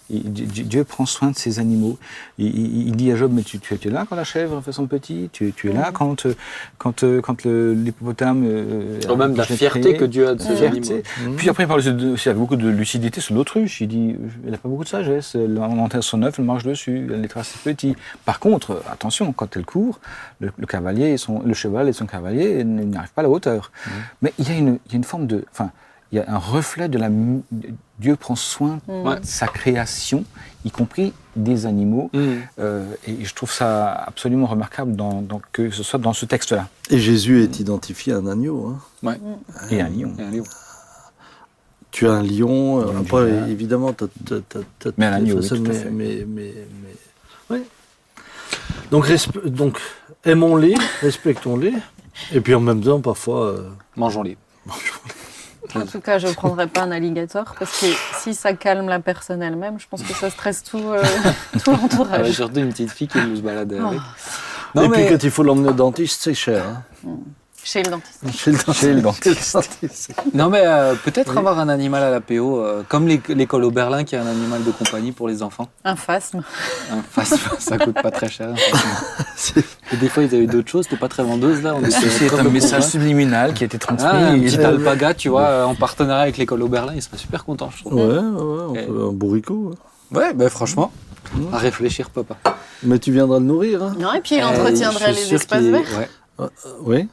[0.09, 1.97] Dieu prend soin de ces animaux.
[2.37, 5.29] Il, dit à Job, mais tu, tu étais là quand la chèvre fait son petit
[5.31, 6.35] Tu, tu es là quand, euh,
[6.77, 8.43] quand, euh, quand l'hippopotame...
[8.45, 11.03] Euh, Quand même de la a fierté créé que Dieu a de ces Fierté.
[11.17, 11.37] animaux.
[11.37, 13.81] Puis après, il parle aussi avec beaucoup de lucidité sur l'autruche.
[13.81, 15.35] Il dit, elle n'a pas beaucoup de sagesse.
[15.35, 17.95] Elle enterre son œuf, elle marche dessus, elle les trace ses petits.
[18.25, 19.99] Par contre, attention, quand elle court,
[20.39, 23.71] le, le cavalier et son, le cheval et son cavalier n'arrivent pas à la hauteur.
[24.21, 25.71] Mais il y, a une, il y a une forme de, enfin,
[26.11, 27.09] il y a un reflet de la.
[27.99, 29.19] Dieu prend soin Ouais.
[29.19, 30.25] de sa création,
[30.65, 32.09] y compris des animaux.
[32.13, 32.19] Mm.
[32.59, 36.67] Euh, et je trouve ça absolument remarquable dans, dans- que ce soit dans ce texte-là.
[36.89, 38.67] Et Jésus est identifié un agneau.
[38.75, 38.79] hein.
[39.07, 39.19] Ouais.
[39.71, 40.13] Et un lion.
[40.17, 40.43] Et un lion.
[41.91, 45.73] Tu as un lion, euh, après, évidemment, tu as, Mais un agneau, oui, à mais,
[45.73, 45.89] fait.
[45.91, 46.53] mais, mais,
[46.83, 47.63] mais- ouais.
[48.89, 49.77] Donc,
[50.25, 51.73] aimons-les, respectons-les,
[52.33, 54.37] et puis en même temps, parfois, euh, Mangeons-les.
[55.75, 57.85] En tout cas, je ne prendrais pas un alligator parce que
[58.19, 61.01] si ça calme la personne elle-même, je pense que ça stresse tout, euh,
[61.53, 62.31] tout Ah ouais, l'entourage.
[62.31, 63.87] surtout une petite fille qui nous se balade Oh.
[63.87, 63.99] avec.
[64.85, 66.63] et puis quand il faut l'emmener au dentiste, c'est cher.
[67.05, 67.09] hein.
[67.65, 68.19] Chez le dentiste.
[68.37, 68.81] Chez le dentiste.
[68.81, 70.13] Chez le dentiste.
[70.33, 71.37] Non, mais euh, peut-être Oui.
[71.37, 74.27] avoir un animal à la PO, euh, comme l'é- l'école au Berlin qui a un
[74.27, 75.69] animal de compagnie pour les enfants.
[75.85, 76.43] Un phasme.
[76.91, 78.53] Un phasme, ça coûte pas très cher.
[79.91, 81.75] Et des fois, ils avaient d'autres choses, c'était pas très vendeuse là.
[81.89, 84.07] C'est un message subliminal qui a été transmis.
[84.11, 87.01] Ah, un Et- petit alpaga, tu vois, euh, en partenariat avec l'école au Berlin, il
[87.01, 87.93] serait super content, je trouve.
[87.93, 89.75] Ouais, ouais, ouais, on Et- un bourricot.
[90.11, 90.19] ouais.
[90.19, 90.91] Ouais, ben franchement,
[91.51, 92.35] à réfléchir, papa.
[92.83, 93.81] Mais tu viendras le nourrir.
[93.83, 93.95] Hein.
[93.99, 95.81] Non, et puis il Euh, entretiendrait je suis les sûr espaces verts.
[95.97, 96.09] ouais.
[96.41, 96.47] Euh,
[96.83, 97.07] oui.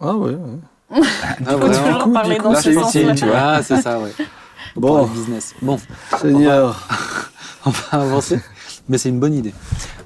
[0.00, 0.32] Ah ouais.
[0.32, 1.00] ouais.
[1.46, 1.92] Ah, faut vraiment.
[1.98, 3.36] toujours parler dans ce utile, tu vois.
[3.38, 4.12] Ah, c'est ça, ouais.
[4.76, 5.04] Bon.
[5.06, 5.54] business.
[5.62, 5.78] Bon,
[6.20, 6.86] Seigneur.
[7.66, 8.40] on va avancer.
[8.88, 9.52] Mais c'est une bonne idée.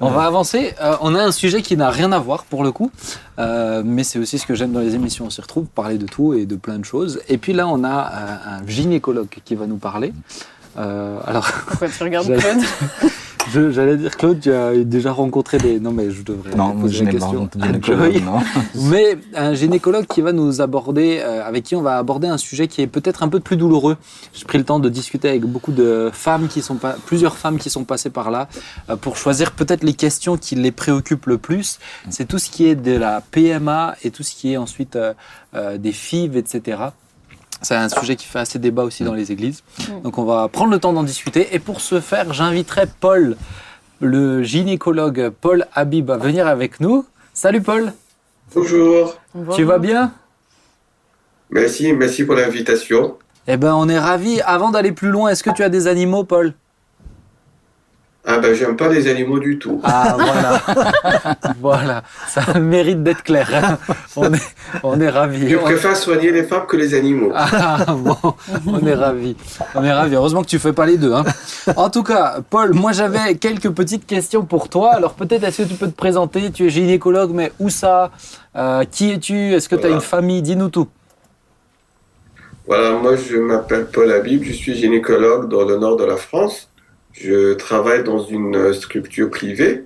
[0.01, 0.73] On va avancer.
[0.81, 2.91] Euh, on a un sujet qui n'a rien à voir pour le coup,
[3.39, 5.25] Euh, mais c'est aussi ce que j'aime dans les émissions.
[5.25, 7.21] On s'y retrouve, parler de tout et de plein de choses.
[7.29, 10.13] Et puis là, on a euh, un gynécologue qui va nous parler.
[10.77, 12.63] Euh, alors, Pourquoi tu regardes Claude?
[13.51, 15.79] J'allais dire, Claude, tu as déjà rencontré des.
[15.79, 18.39] Non, mais je devrais Non, poser je la pas question gynécologue, non.
[18.89, 22.67] Mais un gynécologue qui va nous aborder, euh, avec qui on va aborder un sujet
[22.67, 23.97] qui est peut-être un peu plus douloureux.
[24.33, 27.57] J'ai pris le temps de discuter avec beaucoup de femmes qui sont pas, plusieurs femmes
[27.57, 28.47] qui sont passées par là,
[28.89, 31.79] euh, pour choisir peut-être les questions qui les préoccupent le plus.
[32.09, 35.77] C'est tout ce qui est de la PMA et tout ce qui est ensuite euh,
[35.77, 36.77] des FIV, etc.
[37.63, 39.63] C'est un sujet qui fait assez débat aussi dans les églises.
[40.03, 41.55] Donc on va prendre le temps d'en discuter.
[41.55, 43.37] Et pour ce faire, j'inviterai Paul,
[44.01, 47.05] le gynécologue Paul Habib, à venir avec nous.
[47.33, 47.93] Salut Paul,
[48.53, 49.15] Bonjour,
[49.55, 50.13] tu vas bien?
[51.49, 53.17] Merci, merci pour l'invitation.
[53.47, 54.41] Eh ben on est ravis.
[54.41, 56.53] Avant d'aller plus loin, est-ce que tu as des animaux Paul?
[58.25, 59.81] Ah ben j'aime pas les animaux du tout.
[59.83, 60.61] Ah voilà,
[61.59, 63.49] voilà, ça mérite d'être clair.
[63.53, 63.77] hein.
[64.15, 64.39] On est,
[64.81, 65.49] on est ravis.
[65.49, 67.33] Je On- préfère soigner les femmes que les animaux.
[67.35, 68.15] Ah bon,
[68.65, 69.35] on est ravis.
[69.75, 70.15] On est ravis.
[70.15, 71.11] Heureusement que tu fais pas les deux.
[71.13, 71.25] hein.
[71.75, 74.93] En tout cas, Paul, moi j'avais quelques petites questions pour toi.
[74.95, 76.49] Alors peut-être est-ce que tu peux te présenter?
[76.51, 78.09] Tu es gynécologue, mais où ça?
[78.55, 79.53] Euh, Qui es-tu?
[79.53, 80.41] Est-ce que tu as une famille?
[80.41, 80.87] Dis-nous tout.
[82.67, 86.69] Voilà, moi je m'appelle Paul Habib, je suis gynécologue dans le nord de la France.
[87.13, 89.85] Je travaille dans une structure privée.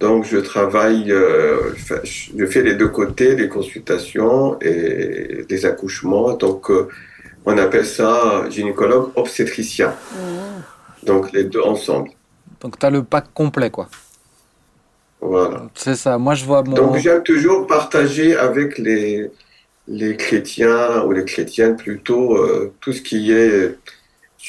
[0.00, 1.72] Donc je travaille, euh,
[2.04, 6.32] je fais les deux côtés, les consultations et les accouchements.
[6.34, 6.88] Donc euh,
[7.46, 9.94] on appelle ça gynécologue obstétricien.
[11.04, 12.10] Donc les deux ensemble.
[12.60, 13.88] Donc tu as le pack complet quoi.
[15.20, 15.68] Voilà.
[15.74, 16.18] C'est ça.
[16.18, 16.74] Moi je vois mon.
[16.74, 19.30] Donc j'aime toujours partager avec les,
[19.86, 23.76] les chrétiens ou les chrétiennes plutôt euh, tout ce qui est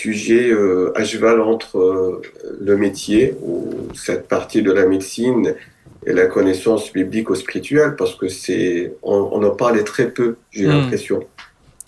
[0.02, 2.22] sujet euh, à cheval entre euh,
[2.60, 5.56] le métier ou cette partie de la médecine
[6.06, 10.30] et la connaissance biblique ou spirituelle parce que c'est on, on en parlait très peu
[10.52, 10.72] j'ai Hmm.
[10.74, 11.20] l'impression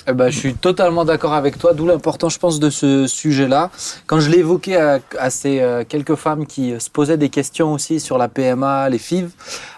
[0.09, 3.69] Eh ben, je suis totalement d'accord avec toi, d'où l'importance, je pense, de ce sujet-là.
[4.05, 7.27] Quand je l'ai évoqué à, à ces euh, quelques femmes qui euh, se posaient des
[7.27, 9.31] questions aussi sur la PMA, les FIV,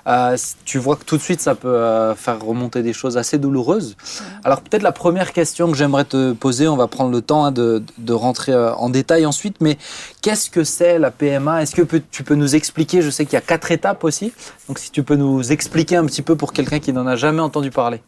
[0.05, 3.39] euh, tu vois que tout de suite, ça peut euh, faire remonter des choses assez
[3.39, 3.97] douloureuses.
[4.43, 7.51] Alors, peut-être la première question que j'aimerais te poser, on va prendre le temps hein,
[7.51, 9.79] de, de rentrer en détail ensuite, mais
[10.21, 13.01] qu'est-ce que c'est la PMA Est-ce que tu peux nous expliquer?
[13.01, 14.31] Je sais qu'il y a quatre étapes aussi,
[14.67, 17.41] donc si tu peux nous expliquer un petit peu pour quelqu'un qui n'en a jamais
[17.41, 17.99] entendu parler.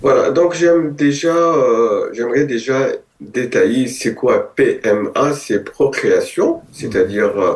[0.00, 2.88] Voilà, donc j'aime déjà, euh, j'aimerais déjà
[3.20, 7.54] détailler c'est quoi PMA, c'est procréation, c'est-à-dire euh,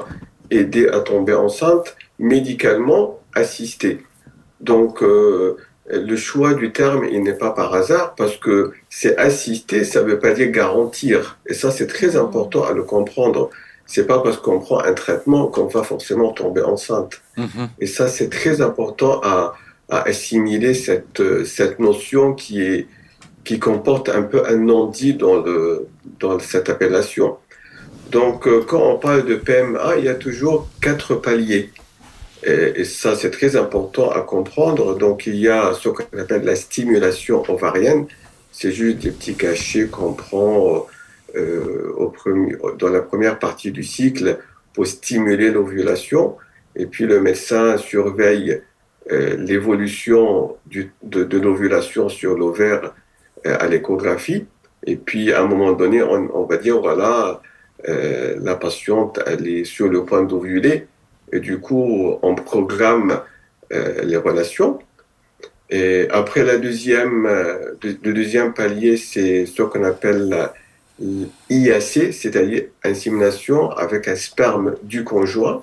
[0.50, 4.04] aider à tomber enceinte, médicalement assisté.
[4.60, 5.56] Donc euh,
[5.88, 10.08] le choix du terme, il n'est pas par hasard parce que c'est assister, ça ne
[10.08, 11.38] veut pas dire garantir.
[11.46, 13.50] Et ça, c'est très important à le comprendre.
[13.86, 17.20] C'est pas parce qu'on prend un traitement qu'on va forcément tomber enceinte.
[17.78, 19.54] Et ça, c'est très important à,
[19.92, 22.86] à assimiler cette, euh, cette notion qui, est,
[23.44, 25.44] qui comporte un peu un non-dit dans,
[26.18, 27.36] dans cette appellation.
[28.10, 31.70] Donc, euh, quand on parle de PMA, il y a toujours quatre paliers.
[32.42, 34.96] Et, ça, c'est très important à comprendre.
[34.96, 38.06] Donc, il y a ce qu'on appelle la stimulation ovarienne.
[38.50, 40.86] C'est juste des petits cachets qu'on prend
[41.36, 44.38] euh, au premier, dans la première partie du cycle
[44.72, 46.36] pour stimuler l'ovulation.
[46.76, 48.62] Et puis, le médecin surveille
[49.10, 52.92] l'évolution du- de, de l'ovulation sur l'ovaire
[53.46, 54.46] euh, à l'échographie.
[54.86, 57.40] Et puis, à un moment donné, on, va dire, voilà,
[57.88, 60.86] euh, la patiente, elle est sur le point d'ovuler.
[61.32, 63.20] Et du coup, on programme
[63.72, 64.78] euh, les relations.
[65.70, 70.54] Et après, la deuxième, euh, le, deuxième palier, c'est ce qu'on appelle la
[71.50, 75.62] IAC, c'est-à-dire insémination avec un sperme du conjoint.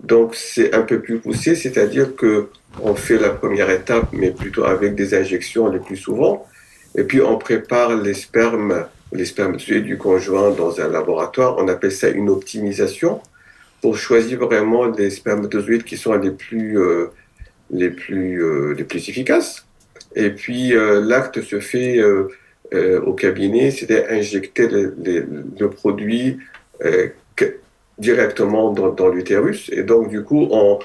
[0.00, 2.48] Donc, c'est un peu plus poussé, c'est-à-dire que
[2.80, 6.46] on fait la première étape, mais plutôt avec des injections le plus souvent.
[6.96, 11.56] Et puis, on prépare les spermes, les spermes du conjoint dans un laboratoire.
[11.58, 13.20] On appelle ça une optimisation
[13.80, 17.08] pour choisir vraiment les spermatozoïdes qui sont les plus, euh,
[17.70, 19.66] les plus, euh, les plus efficaces.
[20.14, 22.02] Et puis, euh, l'acte se fait
[23.04, 26.38] au cabinet, c'est injecter le, produit
[27.98, 29.70] directement dans l'utérus.
[29.72, 30.78] Et donc, du coup, on,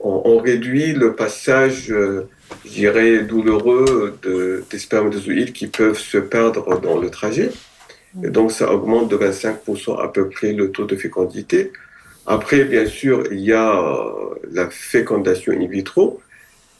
[0.00, 2.28] on, on réduit le passage, euh,
[2.64, 7.50] je dirais, douloureux de, des spermatozoïdes qui peuvent se perdre dans le trajet.
[8.22, 11.72] Et donc, ça augmente de 25% à peu près le taux de fécondité.
[12.26, 16.20] Après, bien sûr, il y a euh, la fécondation in vitro.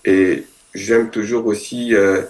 [0.05, 2.23] Et j'aime toujours aussi euh,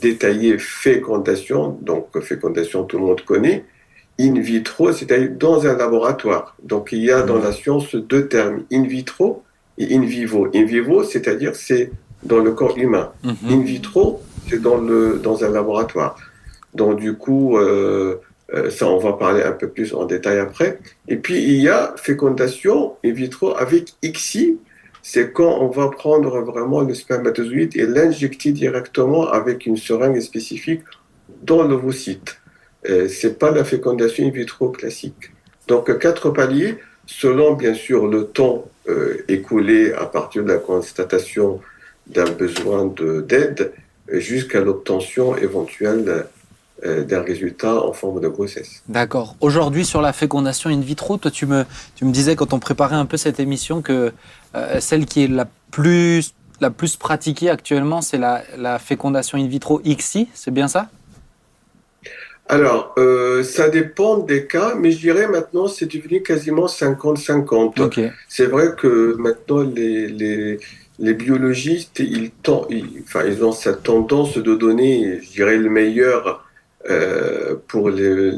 [0.00, 1.78] détailler fécondation.
[1.82, 3.64] Donc, fécondation, tout le monde connaît.
[4.18, 6.56] In vitro, c'est-à-dire dans un laboratoire.
[6.62, 9.42] Donc, il y a dans la science deux termes, in vitro
[9.82, 10.48] et in vivo.
[10.54, 11.90] In vivo, c'est-à-dire c'est
[12.22, 13.12] dans le corps humain.
[13.48, 16.16] In vitro, c'est dans, le, dans un laboratoire.
[16.74, 18.20] Donc, du coup, euh,
[18.52, 20.78] Euh, ça, on va parler un peu plus en détail après.
[21.08, 24.58] Et puis, il y a fécondation in vitro avec ICSI.
[25.02, 30.82] C'est quand on va prendre vraiment le spermatozoïde et l'injecter directement avec une seringue spécifique
[31.42, 32.38] dans l'ovocyte.
[32.88, 35.32] Euh, c'est pas la fécondation in vitro classique.
[35.68, 36.78] Donc, quatre paliers,
[37.10, 41.60] selon bien sûr le temps euh, écoulé à partir de la constatation
[42.06, 42.92] d'un besoin
[43.26, 43.72] d'aide
[44.12, 46.26] jusqu'à l'obtention éventuelle
[46.84, 48.82] euh, d'un résultat en forme de grossesse.
[48.88, 49.36] D'accord.
[49.40, 51.64] Aujourd'hui, sur la fécondation in vitro, toi, tu me,
[51.96, 54.12] tu me disais quand on préparait un peu cette émission que
[54.54, 59.46] euh, celle qui est la plus, la plus pratiquée actuellement, c'est la, la, fécondation in
[59.46, 60.88] vitro XI, c'est bien ça?
[62.50, 68.10] Alors, euh, ça dépend des cas, mais je dirais maintenant c'est devenu quasiment 50-50.
[68.28, 70.58] C'est vrai que maintenant les, les,
[70.98, 72.32] les biologistes, ils,
[72.70, 76.44] ils, enfin, ils ont cette tendance de donner, je dirais, le meilleur
[76.88, 78.32] euh, pour, les,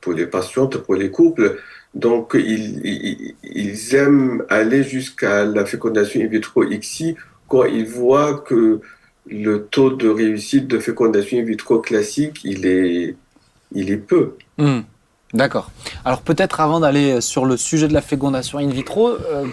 [0.00, 1.58] pour les patientes, pour les couples.
[1.94, 7.16] Donc, ils, ils, aiment aller jusqu'à la fécondation in vitro XI
[7.48, 8.80] quand ils voient que
[9.26, 13.16] le taux de réussite de fécondation in vitro classique, il est,
[13.72, 14.36] il est peu.
[14.58, 14.80] Hmm.
[15.34, 15.70] D'accord.
[16.04, 19.44] Alors peut-être avant d'aller sur le sujet de la fécondation in vitro, euh,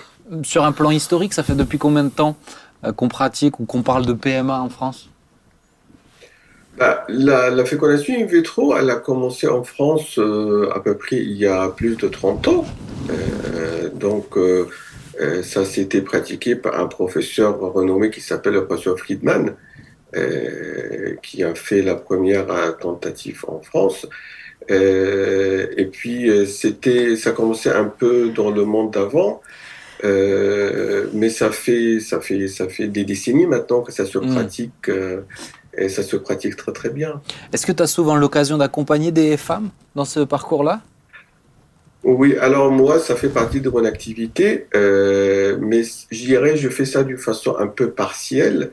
[0.44, 2.38] sur un plan historique, ça fait depuis combien de temps
[2.86, 5.10] euh, qu'on pratique ou qu'on parle de PMA en France?
[6.78, 11.34] Bah, la, fécondation in vitro, elle a commencé en France euh, à peu près il
[11.34, 12.66] y a plus de 30 ans.
[13.96, 14.38] Donc,
[15.44, 19.56] ça s'était pratiqué par un professeur renommé qui s'appelle le professeur Friedman,
[21.22, 22.48] qui a fait la première
[22.80, 24.08] tentative en France.
[24.70, 29.42] et puis, c'était, ça commençait un peu dans le monde d'avant.
[30.04, 34.34] mais ça fait, ça, fait, ça fait des décennies maintenant que ça se mmh.
[34.34, 34.90] pratique
[35.78, 37.22] et ça se pratique très très bien.
[37.52, 40.82] Est-ce que tu as souvent l'occasion d'accompagner des femmes dans ce parcours-là?
[42.04, 46.86] Oui, alors moi, ça fait partie de mon activité, euh, mais je dirais, je fais
[46.86, 48.72] ça d'une façon un peu partielle,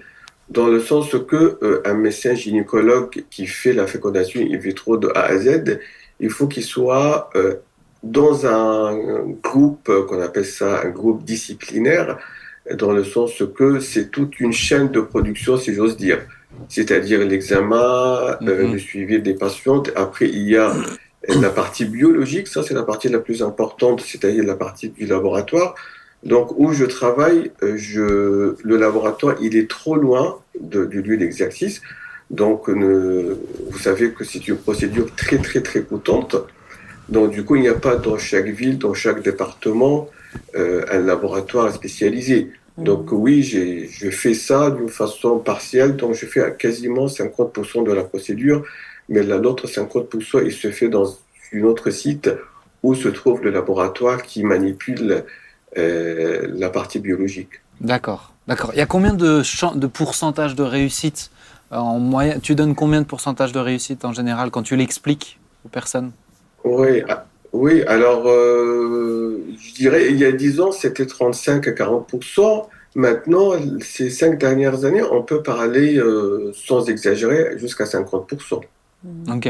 [0.50, 5.08] dans le sens que euh, un médecin gynécologue qui fait la fécondation in vitro de
[5.14, 5.78] A à Z,
[6.18, 7.56] il faut qu'il soit euh,
[8.02, 8.98] dans un
[9.42, 12.18] groupe qu'on appelle ça un groupe disciplinaire,
[12.74, 16.20] dans le sens que c'est toute une chaîne de production, si j'ose dire
[16.68, 18.72] c'est-à-dire l'examen, euh, mhm.
[18.72, 19.90] le suivi des patientes.
[19.96, 20.74] Après, il y a
[21.28, 25.74] la partie biologique, ça c'est la partie la plus importante, c'est-à-dire la partie du laboratoire.
[26.22, 31.80] Donc où je travaille, euh, je, le laboratoire, il est trop loin du lieu d'exercice.
[32.30, 36.36] Donc vous savez que c'est une procédure très très très coûtante.
[37.08, 40.08] Donc du coup, il n'y a pas dans chaque ville, dans chaque département,
[40.54, 42.52] euh, un laboratoire spécialisé.
[42.78, 48.04] Donc oui, je fais ça d'une façon partielle, donc je fais quasiment 50% de la
[48.04, 48.64] procédure,
[49.08, 51.04] mais l'autre 50%, il se fait dans
[51.52, 52.30] une autre site
[52.82, 55.24] où se trouve le laboratoire qui manipule
[55.76, 57.60] la partie biologique.
[57.80, 58.70] D'accord, d'accord.
[58.74, 59.42] Il y a combien de,
[59.74, 61.30] de pourcentage de réussite
[61.72, 65.38] euh, en moyenne Tu donnes combien de pourcentage de réussite en général quand tu l'expliques
[65.64, 66.12] aux personnes?
[66.64, 71.72] Oui, ah, oui, alors euh, je dirais il y a 10 ans c'était 35 à
[71.72, 72.14] 40
[72.96, 78.32] Maintenant, ces cinq dernières années, on peut parler euh, sans exagérer jusqu'à 50
[79.28, 79.48] Ok.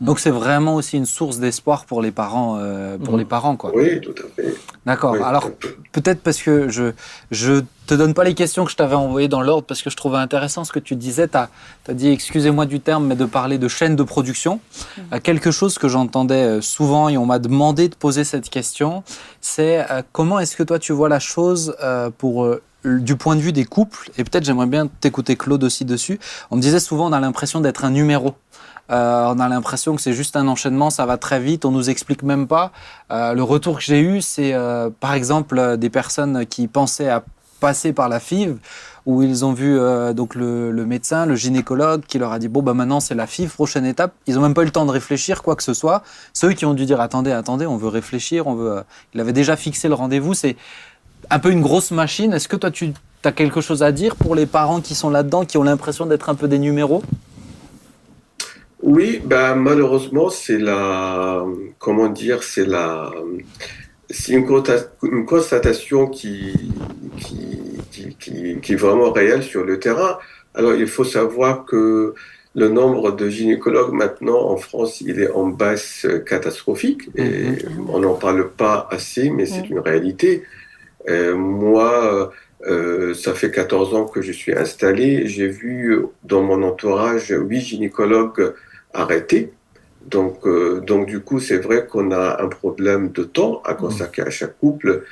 [0.00, 3.70] Donc c'est vraiment aussi une source d'espoir pour les parents, euh, pour les parents quoi.
[3.74, 4.54] Oui, tout à fait.
[4.86, 5.14] D'accord.
[5.24, 5.50] Alors
[5.92, 6.92] peut-être parce que je
[7.30, 9.96] je te donne pas les questions que je t'avais envoyées dans l'ordre parce que je
[9.96, 11.28] trouvais intéressant ce que tu disais.
[11.28, 14.60] Tu as, dit, excusez-moi du terme, mais de parler de chaîne de production.
[15.12, 15.18] Mm.
[15.20, 19.02] quelque chose que j'entendais euh, souvent et on m'a demandé de poser cette question,
[19.40, 21.76] c'est comment est-ce que toi tu vois la chose
[22.18, 22.48] pour
[22.84, 26.18] du point de vue des couples, et peut-être j'aimerais bien t'écouter Claude aussi dessus,
[26.50, 28.34] on me disait souvent on a l'impression d'être un numéro.
[28.90, 31.90] Euh, on a l'impression que c'est juste un enchaînement, ça va très vite, on nous
[31.90, 32.72] explique même pas.
[33.10, 37.24] Euh, le retour que j'ai eu, c'est euh, par exemple des personnes qui pensaient à
[37.60, 38.58] passer par la FIV,
[39.06, 39.78] où ils ont vu
[40.14, 43.50] donc le, médecin, le gynécologue, qui leur a dit bon bah maintenant c'est la FIV,
[43.50, 44.12] prochaine étape.
[44.26, 46.02] Ils ont même pas eu le temps de réfléchir quoi que ce soit.
[46.34, 48.82] Ceux qui ont dû dire attendez, attendez, on veut réfléchir, on veut.
[49.14, 50.34] Il avait déjà fixé le rendez-vous.
[50.34, 50.56] C'est
[51.30, 52.32] un peu une grosse machine.
[52.34, 52.92] Est-ce que toi, tu
[53.24, 56.28] as quelque chose à dire pour les parents qui sont là-dedans, qui ont l'impression d'être
[56.28, 57.02] un peu des numéros?
[58.84, 61.42] Oui, ben, malheureusement, c'est la.
[61.78, 63.10] Comment dire C'est la.
[64.10, 64.44] C'est une,
[65.24, 66.52] constatation qui,
[67.18, 70.18] qui, qui, qui, est vraiment réelle sur le terrain.
[70.54, 72.14] Alors, il faut savoir que
[72.54, 77.88] le nombre de gynécologues maintenant en France, il est en baisse catastrophique et mhm.
[77.88, 80.42] on n'en parle pas assez, mais c'est une réalité.
[81.08, 82.32] Euh, moi,
[82.66, 85.26] euh, ça fait 14 ans que je suis installé.
[85.26, 88.52] J'ai vu dans mon entourage huit gynécologues
[88.94, 89.52] arrêtés.
[90.06, 94.22] Donc, euh, donc du coup, c'est vrai qu'on a un problème de temps à consacrer
[94.22, 95.04] à chaque couple.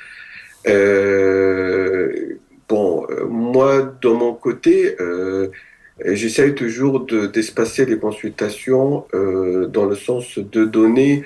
[0.67, 2.35] Euh,
[2.69, 4.95] bon, euh, moi, de mon côté,
[6.05, 11.23] j'essaye toujours de- d'espacer les consultations dans le sens de donner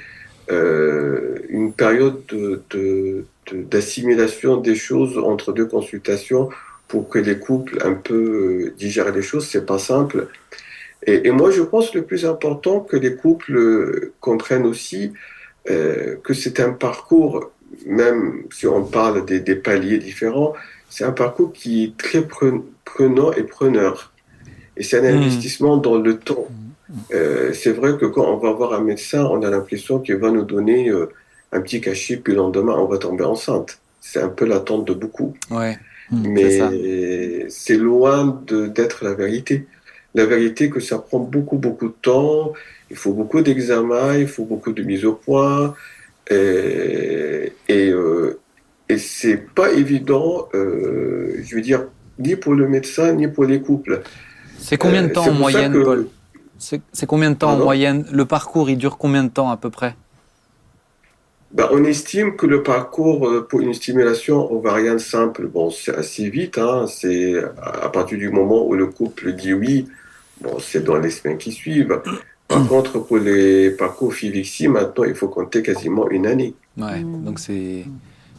[0.49, 6.49] une période de- de- de- d'assimilation des choses entre deux consultations
[6.87, 9.45] pour que les couples un peu digèrent les choses.
[9.47, 10.27] C'est pas simple.
[11.05, 15.13] Et, et moi, je pense le plus important que les couples euh, comprennent aussi
[15.69, 17.51] euh, que c'est un parcours,
[17.85, 20.53] même si on parle des, des paliers différents,
[20.89, 24.11] c'est un parcours qui est très pre- prenant et preneur.
[24.77, 25.17] Et c'est un Mm.
[25.17, 26.47] investissement dans le temps.
[27.13, 30.31] Euh, c'est vrai que quand on va voir un médecin, on a l'impression qu'il va
[30.31, 31.09] nous donner euh,
[31.51, 33.79] un petit cachet, puis le lendemain, on va tomber enceinte.
[34.01, 35.33] C'est un peu l'attente de beaucoup.
[35.51, 35.77] Ouais.
[36.11, 39.67] Mais c'est loin d'être la vérité.
[40.17, 42.53] La vérité que ça prend beaucoup, beaucoup de temps,
[42.89, 45.75] il faut beaucoup d'examens, il faut beaucoup de mise au point,
[46.37, 48.39] et, et, euh,
[48.89, 51.81] et c'est pas évident, euh, je veux dire,
[52.25, 54.01] ni pour le médecin, ni pour les couples.
[54.67, 56.07] C'est combien de Euh, temps en moyenne, que- Paul
[56.57, 59.69] C'est combien de temps en moyenne Le parcours, il dure combien de temps à peu
[59.69, 59.93] près
[61.57, 66.27] Ben, on estime que le parcours euh, pour une stimulation ovarienne simple, bon, c'est assez
[66.29, 67.35] vite, hein, c'est
[67.85, 69.87] à partir du moment où le couple dit oui,
[70.41, 72.01] bon, c'est dans les semaines qui suivent.
[72.47, 76.53] Par contre, pour les parcours FIVIXI, maintenant, il faut compter quasiment une année.
[76.77, 77.23] Ouais, Mm.
[77.25, 77.85] donc c'est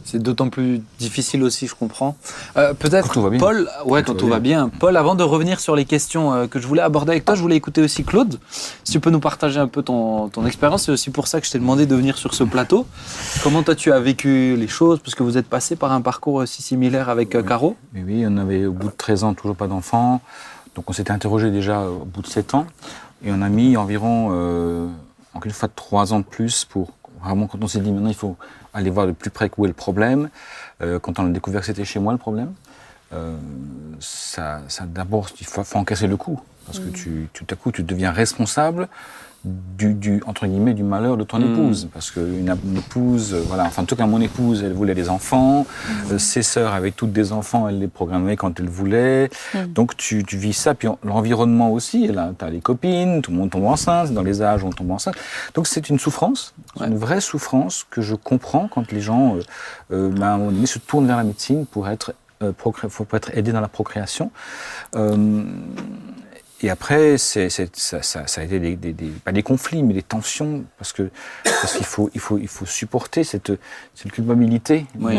[0.05, 2.17] c'est d'autant plus difficile aussi, je comprends.
[2.57, 3.37] Euh, Peut-être Quand tout va bien.
[3.39, 4.69] Paul, ouais, quand tout va bien.
[4.79, 7.41] Paul, avant de revenir sur les questions euh, que je voulais aborder avec toi, je
[7.41, 8.39] voulais écouter aussi Claude.
[8.49, 11.45] Si tu peux nous partager un peu ton, ton expérience, c'est aussi pour ça que
[11.45, 12.87] je t'ai demandé de venir sur ce plateau.
[13.43, 16.35] Comment toi tu as vécu les choses, parce que vous êtes passé par un parcours
[16.35, 17.75] aussi similaire avec euh, Caro.
[17.93, 20.21] Mais oui, on avait au bout de 13 ans toujours pas d'enfants.
[20.75, 22.65] Donc on s'était interrogé déjà au bout de 7 ans.
[23.23, 24.87] Et on a mis environ, euh,
[25.33, 26.91] en quelque fois, 3 ans de plus pour
[27.21, 28.37] vraiment, quand on s'est dit maintenant il faut
[28.73, 30.29] aller voir de plus près où est le problème.
[30.81, 32.53] Euh, quand on a découvert que c'était chez moi le problème,
[33.13, 33.35] euh,
[33.99, 36.39] ça, ça d'abord, il faut, faut encaisser le coup.
[36.65, 38.87] Parce que tu, tout à coup, tu deviens responsable
[39.45, 41.53] du, du, entre guillemets, du malheur de ton Mm.
[41.53, 41.87] épouse.
[41.93, 45.09] Parce qu'une une épouse, euh, voilà, enfin, en tout cas, mon épouse, elle voulait des
[45.09, 45.65] enfants.
[46.11, 49.29] Euh, ses sœurs avaient toutes des enfants, elle les programmait quand elles voulaient.
[49.53, 49.65] Mm.
[49.73, 50.73] Donc, tu, tu vis ça.
[50.75, 54.41] Puis, en- l'environnement aussi, là, as les copines, tout le monde tombe enceinte, dans les
[54.41, 55.15] âges, on tombe enceinte.
[55.55, 56.87] Donc, c'est une souffrance, Ouais.
[56.87, 59.41] une vraie souffrance que je comprends quand les gens, euh,
[59.93, 62.13] euh, ben, à un moment donné, se tournent vers la médecine pour être,
[62.57, 62.73] pour
[63.13, 64.31] être aidés dans la procréation.
[66.61, 70.03] Et après, ça, ça- ça a été des, des- des- pas des conflits, mais des
[70.03, 71.09] tensions, parce que
[71.43, 73.53] parce qu'il faut, il faut, il faut supporter cette,
[73.95, 75.15] cette culpabilité Oui.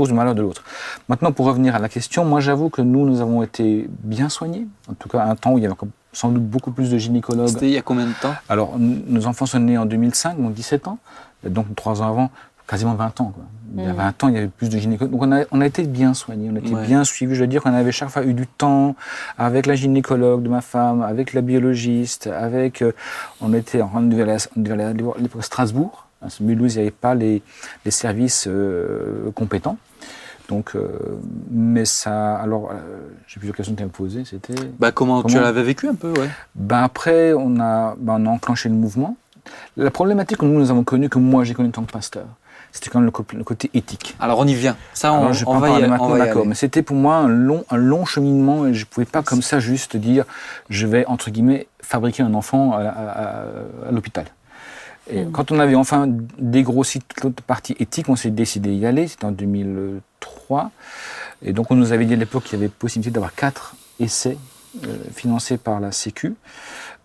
[0.00, 0.64] cause du malheur de l'autre.
[1.08, 4.66] Maintenant, pour revenir à la question, moi, j'avoue que nous, nous avons été bien soignés.
[4.88, 5.74] En tout cas, à un temps où il y avait
[6.12, 7.46] sans doute beaucoup plus de gynécologues.
[7.48, 8.34] C'était il y a combien de temps?
[8.48, 10.98] Alors, nos enfants sont nés en 2005, donc 17 ans.
[11.44, 12.30] Donc, trois ans avant,
[12.70, 13.32] quasiment 20 ans.
[13.34, 13.44] Quoi.
[13.76, 13.96] Il y a Mm.
[13.96, 15.12] 20 ans, il y avait plus de gynécologues.
[15.12, 16.86] Donc, on a, on a été bien soignés, on a été Ouais.
[16.86, 17.34] bien suivis.
[17.34, 18.96] Je veux dire qu'on avait chaque fois eu du temps
[19.38, 22.82] avec la gynécologue de ma femme, avec la biologiste, avec.
[22.82, 22.92] euh,
[23.40, 26.06] on était en on devait aller à- Strasbourg.
[26.22, 27.42] À Mulhouse, il n'y avait pas les,
[27.84, 29.78] les services euh, compétents.
[30.48, 30.88] Donc, euh,
[31.50, 32.36] mais ça.
[32.36, 32.74] Alors, euh,
[33.28, 34.24] j'ai plusieurs questions que tu m'as posées.
[34.24, 34.54] C'était.
[34.78, 36.28] bah, comment, tu l'avais vécu un peu, ouais.
[36.56, 39.16] Ben après, on a, ben on a enclenché le mouvement.
[39.76, 42.26] La problématique que nous, nous avons connue, que moi j'ai connue en tant que pasteur,
[42.72, 44.16] c'était quand même le, co- le côté éthique.
[44.20, 44.76] Alors on y vient.
[44.94, 46.48] Ça, on, Alors, je on va y, maintenant, va y d'accord, aller.
[46.50, 49.60] mais c'était pour moi un long, un long cheminement et je pouvais pas comme ça
[49.60, 50.24] juste dire
[50.68, 53.44] je vais, entre guillemets, fabriquer un enfant à, à- à-
[53.88, 54.26] à l'hôpital.
[55.12, 56.06] Et quand on avait enfin
[56.38, 60.70] dégrossi toute l'autre partie éthique, on s'est décidé d'y aller, c'était en 2003.
[61.42, 64.36] Et donc on nous avait dit à l'époque qu'il y avait possibilité d'avoir quatre essais
[64.84, 66.34] euh, financés par la Sécu.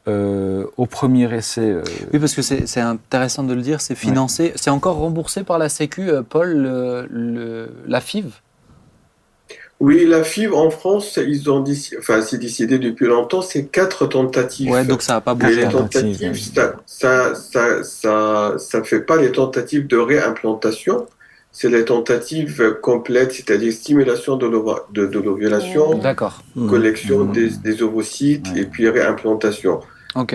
[0.07, 1.81] Euh, au premier essai, euh,
[2.13, 5.67] Oui, parce que c'est intéressant de le dire, c'est financé, c'est encore remboursé par la
[5.67, 8.25] Sécu, euh, Paul, le- le- la FIV?
[9.79, 14.05] Oui, la fibre en France, ils ont décidé, enfin, c'est décidé depuis longtemps, c'est quatre
[14.05, 14.69] tentatives.
[14.71, 15.55] Ouais, donc ça n'a pas bougé.
[15.55, 15.81] les alors.
[15.89, 21.07] tentatives, ça, ça, ça, ça, ça fait pas les tentatives de réimplantation.
[21.51, 26.43] C'est les tentatives complètes, c'est-à-dire stimulation de l'ova- de, de l'ovulation, D'accord.
[26.69, 27.31] collection Mhm.
[27.31, 28.61] des, des ovocytes Ouais.
[28.61, 29.79] et puis réimplantation.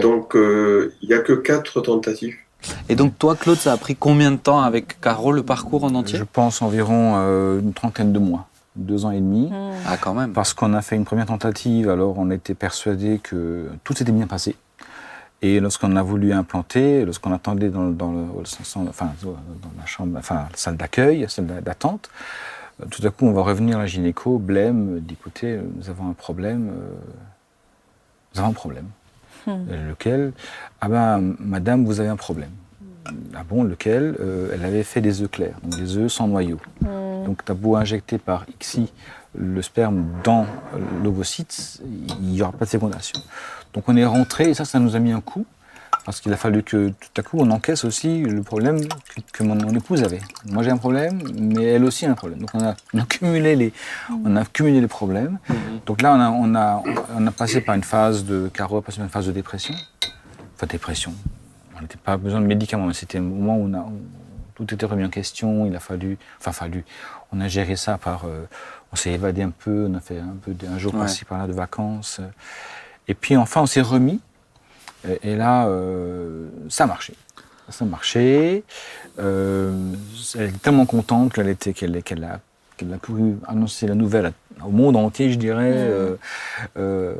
[0.02, 2.36] Donc, euh, il y a que quatre tentatives.
[2.90, 5.94] Et donc toi, Claude, ça a pris combien de temps avec Caro le parcours en
[5.94, 9.46] entier je pense environ euh, une trentaine de mois, deux ans et demi.
[9.50, 9.70] Mm.
[9.86, 10.32] Ah, quand même.
[10.34, 14.26] Parce qu'on a fait une première tentative, alors on était persuadé que tout s'était bien
[14.26, 14.56] passé.
[15.40, 18.24] Et lorsqu'on a voulu implanter, lorsqu'on attendait dans, le- dans le,
[18.88, 19.36] enfin, dans
[19.78, 22.10] la chambre, enfin, la salle d'accueil, salle d'attente,
[22.82, 25.88] euh, tout à coup on va revenir à la gynéco, blême, dit écoutez, euh, nous
[25.88, 26.94] avons un problème, euh,
[28.34, 28.84] nous avons un problème.
[29.48, 30.32] Euh, lequel
[30.80, 32.50] Ah ben, madame, vous avez un problème.
[33.34, 36.58] Ah bon, lequel Euh, Elle avait fait des œufs clairs, donc des œufs sans noyau.
[37.26, 38.92] Donc, tu as beau injecter par XI
[39.38, 40.44] le sperme dans
[41.04, 41.80] l'ovocyte,
[42.20, 43.20] il n'y aura pas de fécondation.
[43.74, 45.46] Donc, on est rentré, et ça, ça nous a mis un coup,
[46.10, 49.42] parce qu'il a fallu que tout à coup, on encaisse aussi le problème que, que
[49.44, 50.18] mon, mon épouse avait.
[50.46, 52.40] Moi, j'ai un problème, mais elle aussi a un problème.
[52.40, 53.72] Donc, on a, on a cumulé les,
[54.24, 55.38] on a cumulé les problèmes.
[55.86, 56.82] Donc là, on a, on, a,
[57.16, 59.74] on a passé par une phase de, Caro a passé par une phase de dépression.
[60.56, 61.14] Enfin, dépression.
[61.78, 64.00] On n'était pas besoin de médicaments, mais c'était un moment où, on a, où
[64.56, 65.64] tout était remis en question.
[65.66, 66.84] Il a fallu, enfin, fallu.
[67.30, 68.46] On a géré ça par, euh,
[68.92, 71.00] on s'est évadé un peu, on a fait un peu un jour Ouais.
[71.00, 72.20] par-ci par-là de vacances.
[73.06, 74.20] Et puis enfin, on s'est remis.
[75.08, 77.14] Et, et là, euh, ça a marché.
[77.68, 78.64] Ça a marché.
[79.18, 79.72] Euh,
[80.34, 82.40] elle était tellement contente qu'elle était, qu'elle, qu'elle a,
[82.76, 83.12] qu'elle a pu
[83.46, 84.32] annoncer la nouvelle
[84.64, 85.72] au monde entier, je dirais.
[85.74, 86.16] euh,
[86.76, 87.14] euh,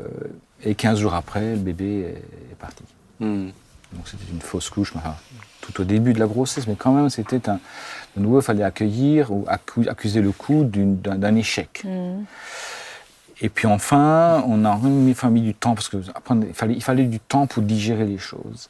[0.63, 2.15] et 15 jours après, le bébé
[2.51, 2.83] est, parti.
[3.19, 3.47] Hmm.
[3.93, 5.15] Donc c'était une fausse couche, enfin,
[5.61, 7.59] tout au début de la grossesse, mais quand même c'était un.
[8.15, 11.81] De nouveau, il fallait accueillir ou accu- accuser le coup d'un échec.
[11.85, 12.23] Mm.
[13.41, 16.73] Et puis enfin, on a remis, enfin, mis du temps parce que après, il fallait,
[16.75, 18.69] il fallait du temps pour digérer les choses.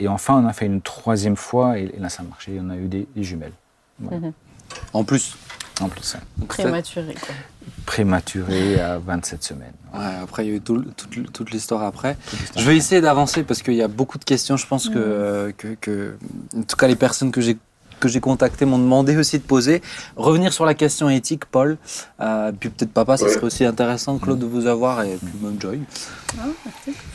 [0.00, 2.58] Et enfin, on a fait une troisième fois et, et là ça a marché.
[2.60, 3.52] On a eu des, des jumelles.
[4.00, 4.28] Voilà.
[4.92, 5.36] En plus.
[5.80, 6.20] En plus, hein.
[6.48, 7.34] Prématuré, quoi.
[7.84, 9.72] prématuré à 27 semaines.
[9.94, 12.16] Ouais, après, il y a eu tout toute, toute l'histoire après.
[12.56, 14.56] Je vais essayer d'avancer parce qu'il y a beaucoup de questions.
[14.56, 16.16] Je pense que, que, que-
[16.56, 17.58] en tout cas, les personnes que j'ai
[18.00, 19.82] que j'ai contactées m'ont demandé aussi de poser.
[20.16, 21.78] Revenir sur la question éthique, Paul.
[22.20, 23.32] Euh, puis peut-être papa, ça Ouais.
[23.32, 25.80] serait aussi intéressant, Claude, de vous avoir et puis même Joy.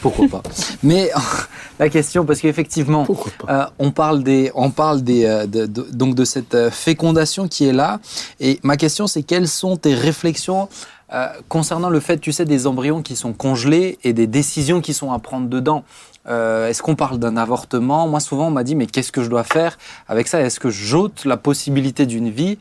[0.02, 0.44] Pourquoi pas.
[0.84, 1.12] Mais
[1.80, 3.06] la question, parce qu'effectivement,
[3.50, 7.66] euh, on parle des, on parle des, euh, de, de- donc de cette fécondation qui
[7.68, 8.00] est là.
[8.40, 10.70] Et ma question, c'est quelles sont tes réflexions
[11.14, 14.94] euh, concernant le fait, tu sais, des embryons qui sont congelés et des décisions qui
[14.94, 15.84] sont à prendre dedans?
[16.28, 18.08] Euh, Est-ce qu'on parle d'un avortement?
[18.08, 20.40] Moi, souvent, on m'a dit, mais qu'est-ce que je dois faire avec ça?
[20.42, 22.58] Est-ce que j'ôte la possibilité d'une vie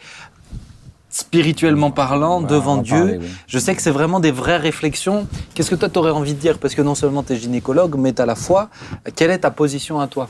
[1.11, 2.97] spirituellement parlant, devant Dieu?
[2.99, 3.27] parler, oui.
[3.49, 5.27] je sais que c'est vraiment des vraies réflexions.
[5.55, 6.59] Qu'est-ce que toi, tu aurais envie de dire?
[6.59, 8.71] Parce que non seulement tu es gynécologue, mais tu as la foi.
[9.17, 10.29] Quelle est ta position à toi?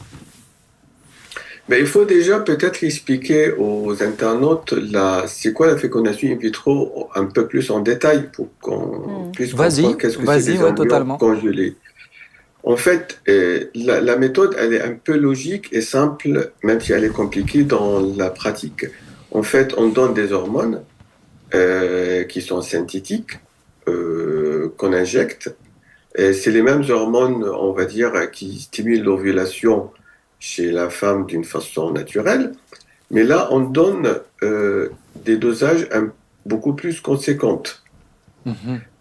[1.69, 7.09] Mais il faut déjà peut-être expliquer aux internautes la, c'est quoi la fécondation in vitro
[7.15, 9.33] un peu plus en détail pour qu'on Mm.
[9.33, 11.17] puisse Vas-y, comprendre qu'est-ce que c'est des ouais, totalement.
[11.17, 11.77] congelés.
[12.63, 16.93] En fait, euh, la, la méthode, elle est un peu logique et simple, même si
[16.93, 18.87] elle est compliquée dans la pratique.
[19.31, 20.83] En fait, on donne des hormones
[21.55, 23.39] euh, qui sont synthétiques,
[23.89, 25.55] euh, qu'on injecte.
[26.17, 29.91] Et c'est les mêmes hormones, on va dire, qui stimulent l'ovulation
[30.39, 32.53] chez la femme d'une façon naturelle.
[33.11, 34.91] Mais là, on donne euh,
[35.25, 36.13] des dosages un-
[36.47, 37.83] beaucoup plus conséquentes.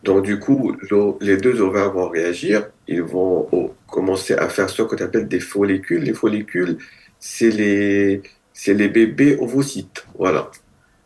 [0.03, 0.76] Donc, du coup,
[1.22, 2.68] les deux ovaires vont réagir.
[2.92, 3.48] Ils vont
[3.88, 6.02] commencer à faire ce qu'on appelle des follicules.
[6.02, 6.80] Les follicules,
[7.20, 8.24] c'est les,
[8.66, 10.08] les bébés ovocytes.
[10.18, 10.50] Voilà.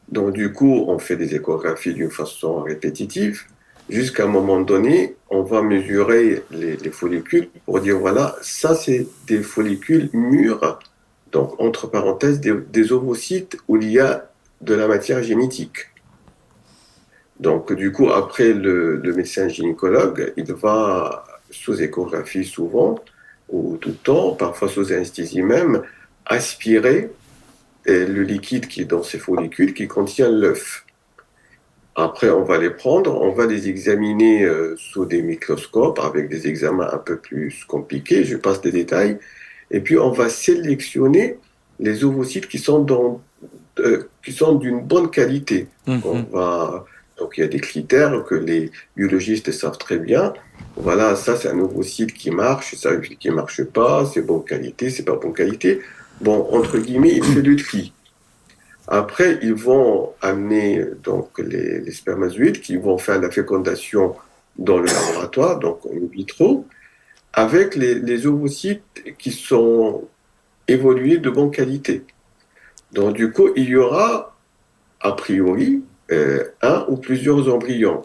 [0.08, 3.42] Donc, du coup, on fait des échographies d'une façon répétitive.
[3.90, 9.06] Jusqu'à un moment donné, on va mesurer les, les follicules pour dire voilà, ça, c'est
[9.28, 10.80] des follicules mûrs.
[11.34, 14.30] Donc, entre parenthèses, des, des ovocytes où il y a
[14.62, 15.80] de la matière génétique.
[17.42, 22.96] Donc, du coup, après, le, le médecin gynécologue, il va, sous échographie souvent,
[23.50, 25.84] ou tout le temps, parfois sous anesthésie même,
[26.26, 27.12] aspirer
[27.86, 30.86] le liquide qui est dans ces follicules qui contient l'œuf.
[31.96, 36.48] Après, on va les prendre, on va les examiner euh, sous des microscopes avec des
[36.48, 39.20] examens un peu plus compliqués, je passe des détails,
[39.70, 41.38] et puis on va sélectionner
[41.80, 43.22] les ovocytes qui sont dans,
[43.80, 45.68] euh, qui sont d'une bonne qualité.
[45.86, 46.02] Mhm.
[46.04, 46.86] On va,
[47.18, 50.34] donc il y a des critères que les biologistes savent très bien.
[50.76, 55.04] Voilà, ça c'est un ovocyte qui marche, ça qui marche pas, c'est bonne qualité, c'est
[55.04, 55.82] pas bonne qualité.
[56.22, 57.94] Bon, entre guillemets, il fait le tri.
[58.88, 64.16] Après, ils vont amener donc les, les spermatozoïdes qui vont faire la fécondation
[64.58, 66.66] dans le laboratoire, donc in vitro,
[67.34, 70.08] avec les, les ovocytes qui sont
[70.68, 72.04] évolués de bonne qualité.
[72.92, 74.36] Donc du coup, il y aura
[75.00, 78.04] a priori euh, un plusieurs embryons.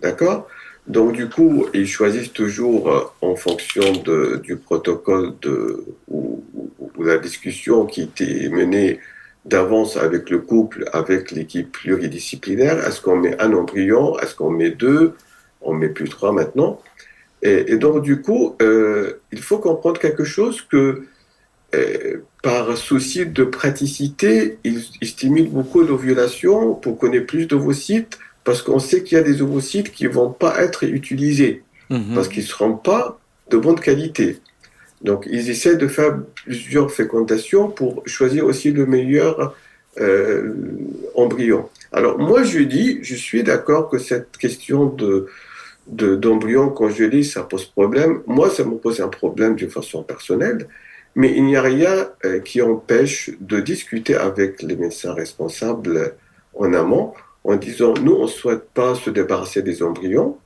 [0.00, 0.48] D'accord?
[0.86, 3.92] Donc du coup, ils choisissent toujours euh, en fonction
[4.42, 6.42] du protocole de, ou,
[6.98, 8.98] la discussion qui était menée
[9.44, 12.84] d'avance avec le couple, avec l'équipe pluridisciplinaire.
[12.86, 14.18] Est-ce qu'on met un embryon?
[14.18, 15.14] Est-ce qu'on met deux?
[15.60, 16.80] On met plus trois maintenant.
[17.42, 21.04] Et, et donc du coup, euh, il faut comprendre quelque chose que
[21.74, 28.18] euh, par souci de praticité, il, il stimule beaucoup l'ovulation pour qu'on ait plus d'ovocytes,
[28.44, 32.14] parce qu'on sait qu'il y a des ovocytes qui vont pas être utilisés, Mhm.
[32.14, 33.18] parce qu'ils seront pas
[33.50, 34.38] de bonne qualité.
[35.02, 39.54] Donc, ils essaient de faire plusieurs fécondations pour choisir aussi le meilleur
[40.00, 40.52] euh,
[41.14, 41.68] embryon.
[41.92, 45.26] Alors, moi, je dis, je suis d'accord que cette question de
[45.90, 48.20] d'embryon congelé, ça pose problème.
[48.26, 50.68] Moi, ça me pose un problème d'une façon personnelle,
[51.18, 56.14] mais il n'y a rien euh, qui empêche de discuter avec les médecins responsables
[56.54, 57.12] en amont
[57.44, 60.38] en disant, nous, on ne souhaite pas se débarrasser des embryons,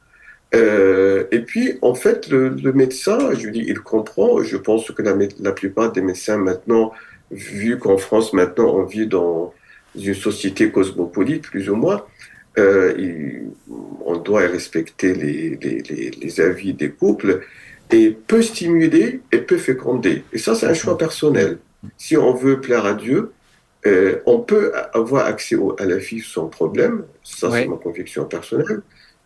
[0.54, 4.42] euh, et puis, en fait, le, médecin, je lui dis, il comprend.
[4.42, 6.92] Je pense que la, plupart des médecins maintenant,
[7.30, 9.54] vu qu'en France maintenant on vit dans
[9.96, 12.04] une société cosmopolite plus ou moins,
[12.58, 13.40] euh,
[14.04, 17.40] on doit respecter les, avis des couples
[17.90, 20.24] et peut stimuler et peut féconder.
[20.32, 21.58] Et ça, c'est un choix personnel.
[21.98, 23.32] Si on veut plaire à Dieu,
[23.86, 27.04] euh, on peut avoir accès à la fille sans problème.
[27.24, 28.82] Ça, c'est ma conviction personnelle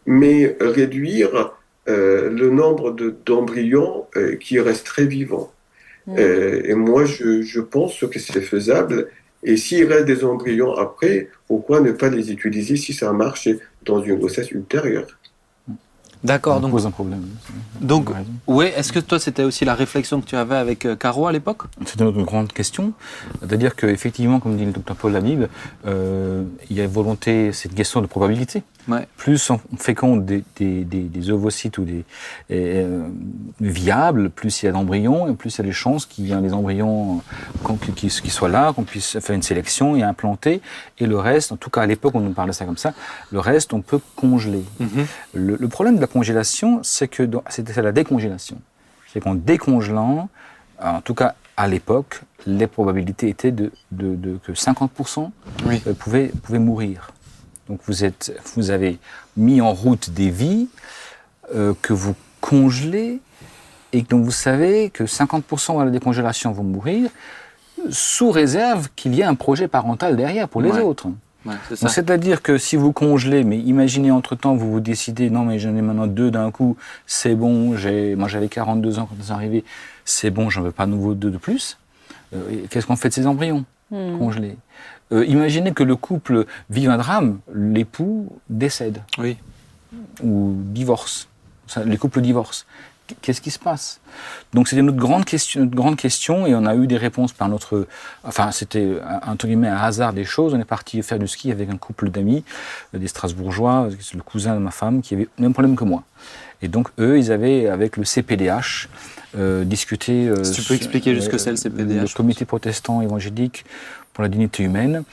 [0.06, 1.52] mais réduire
[1.88, 2.96] euh, le nombre
[3.26, 5.52] d'embryons euh, qui resteraient vivants.
[6.06, 6.14] Mm.
[6.18, 9.08] Euh, et moi, je, je pense que c'est faisable.
[9.42, 13.48] Et s'il reste des embryons après, pourquoi ne pas les utiliser si ça marche
[13.84, 15.06] dans une grossesse ultérieure?
[16.26, 16.60] D'accord.
[16.60, 17.24] Donc, pose un problème.
[17.80, 18.10] Donc,
[18.46, 21.32] oui, est-ce que toi, c'était aussi la réflexion que tu avais avec euh, Caro à
[21.32, 21.62] l'époque?
[21.84, 22.92] C'était notre grande question.
[23.40, 25.44] C'est-à-dire qu'effectivement, comme dit le docteur Paul Labib,
[25.86, 28.62] euh, il y a volonté, c'est une question de probabilité.
[29.16, 32.04] Plus on féconde des, des, des, ovocytes ou des
[32.52, 33.08] euh,
[33.60, 36.32] viables, plus il y a d'embryons, et plus il y a des chances qu'il y
[36.32, 37.20] ait des embryons
[37.96, 40.60] qui, qui, soient là, qu'on puisse faire une sélection et implanter.
[40.98, 42.94] Et le reste, en tout cas à l'époque, on nous parlait ça comme ça,
[43.32, 44.62] le reste, on peut congeler.
[44.80, 45.04] Mm-hmm.
[45.34, 48.58] le, le, problème de la congélation, c'est que c'est la décongélation.
[49.12, 50.28] C'est qu'en décongelant,
[50.82, 55.30] en tout cas à l'époque, les probabilités étaient de, de, que 50%
[55.66, 57.10] euh, pouvaient, pouvaient mourir.
[57.68, 58.98] Donc vous, êtes, vous avez
[59.36, 60.68] mis en route des vies
[61.54, 63.20] euh, que vous congelez
[63.92, 67.10] et donc vous savez que 50% de la décongélation vont mourir
[67.90, 71.08] sous réserve qu'il y ait un projet parental derrière pour les autres.
[71.74, 75.82] C'est-à-dire que si vous congelez, mais imaginez entre-temps, vous vous décidez, non mais j'en ai
[75.82, 76.76] maintenant deux d'un coup,
[77.06, 77.74] c'est bon,
[78.16, 79.64] moi j'avais 42 ans quand c'est arrivé,
[80.04, 81.78] c'est bon, j'en veux pas nouveau deux de plus.
[82.34, 84.18] Euh, qu'est-ce qu'on fait de ces embryons hmm.
[84.18, 84.56] congelés?
[85.12, 89.02] Euh, imaginez que le couple vive un drame, l'époux décède.
[89.18, 89.36] Oui.
[90.22, 91.28] Ou divorce.
[91.84, 92.64] Les couples divorcent.
[93.22, 94.00] Qu'est-ce qui se passe?
[94.52, 97.48] Donc c'était notre grande question, notre grande question, et on a eu des réponses par
[97.48, 97.86] notre,
[98.24, 98.96] enfin c'était
[99.26, 100.54] entre guillemets un hasard des choses.
[100.54, 102.44] On est parti faire du ski avec un couple d'amis,
[102.94, 106.02] euh, des Strasbourgeois, le cousin de ma femme, qui avait le même problème que moi.
[106.62, 108.88] Et donc eux, ils avaient avec le CPDH
[109.36, 110.28] euh, discuté.
[110.28, 113.64] Euh, tu peux expliquer juste ce que c'est le CPDH Le Comité protestant évangélique
[114.14, 115.04] pour la dignité humaine,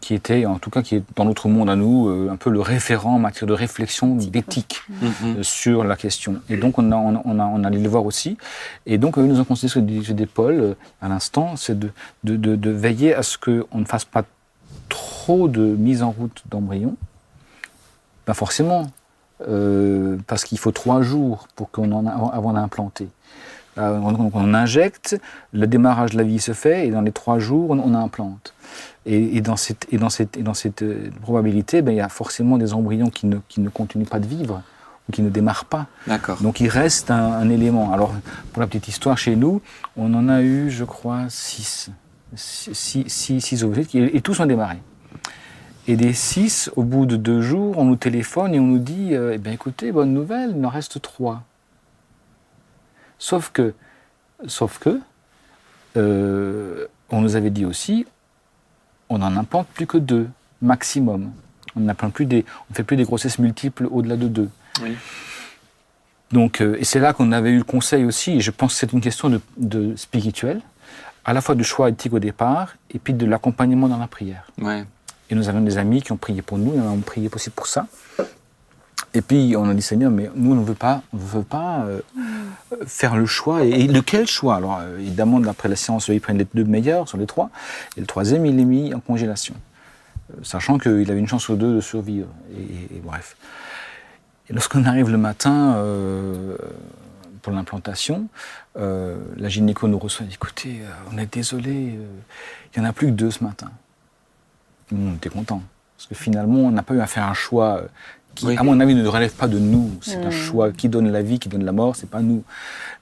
[0.00, 2.50] qui était, en tout cas, qui est dans notre monde à nous, euh, un peu
[2.50, 5.12] le référent en matière de réflexion, d'éthique mhm.
[5.24, 6.36] euh, sur la question.
[6.50, 8.36] Et donc, on a, on a, on a allé le voir aussi.
[8.84, 11.90] Et donc, eux nous ont conseillé ce que des Paul euh, à l'instant, c'est de,
[12.24, 14.24] de, de, veiller à ce qu'on ne fasse pas
[14.88, 16.96] trop de mise en route d'embryons.
[18.26, 18.86] Pas forcément,
[20.26, 23.08] parce qu'il faut trois jours pour qu'on en a, avant d'implanter.
[23.76, 25.18] Donc on injecte,
[25.52, 28.52] le démarrage de la vie se fait, et dans les trois jours, on, implante.
[29.06, 32.08] Et, dans cette, et dans cette, et dans cette euh, probabilité, ben, il y a
[32.08, 34.62] forcément des embryons qui ne, qui ne continuent pas de vivre
[35.08, 35.86] ou qui ne démarrent pas.
[36.06, 36.40] D'accord.
[36.42, 37.92] Donc il reste un, élément.
[37.92, 38.14] Alors,
[38.52, 39.62] pour la petite histoire, chez nous,
[39.96, 41.90] on en a eu, je crois, six.
[42.36, 44.78] Six, six, six ovocytes, et, tous ont démarré.
[45.88, 49.14] Et des six, au bout de deux jours, on nous téléphone et on nous dit
[49.14, 51.42] euh, Eh bien, écoutez, bonne nouvelle, il en reste trois.
[53.18, 53.74] Sauf que,
[54.46, 55.00] sauf que,
[55.96, 58.06] euh, on nous avait dit aussi,
[59.10, 60.28] on n'en implante plus que deux,
[60.62, 61.32] maximum.
[61.76, 64.48] On ne plus des, on fait plus des grossesses multiples au-delà de deux.
[66.32, 68.78] Donc, euh, et c'est là qu'on avait eu le conseil aussi, et je pense que
[68.78, 70.60] c'est une question de, de, spirituel,
[71.24, 74.46] à la fois du choix éthique au départ, et puis de l'accompagnement dans la prière.
[75.28, 77.50] Et nous avons des amis qui ont prié pour nous, et on a prié aussi
[77.50, 77.86] pour ça.
[79.12, 81.84] Et puis on a dit Seigneur, mais nous on ne veut pas, on veut pas
[81.84, 82.00] euh,
[82.86, 83.64] faire le choix.
[83.64, 84.56] Et, lequel choix?
[84.56, 87.50] Alors euh, évidemment, d'après la science, ils prennent les deux meilleurs sur les trois,
[87.96, 89.54] et le troisième il est mis en congélation,
[90.30, 92.28] euh, sachant qu'il avait une chance sur deux de survivre.
[92.56, 93.36] Et, bref.
[94.48, 95.80] Et lorsqu'on arrive le matin
[97.42, 98.26] pour l'implantation,
[98.74, 100.26] la gynéco nous reçoit.
[100.26, 100.80] Dit, Écoutez,
[101.12, 101.72] on est désolé,
[102.74, 103.70] il n'y en a plus que deux ce matin.
[104.90, 105.62] Nous on était contents.
[105.96, 107.82] Parce que finalement, on n'a pas eu à faire un choix
[108.34, 109.90] qui, à mon avis, ne relève pas de nous.
[110.00, 110.32] C'est un hmm.
[110.32, 112.42] choix qui donne la vie, qui donne la mort, c'est pas nous.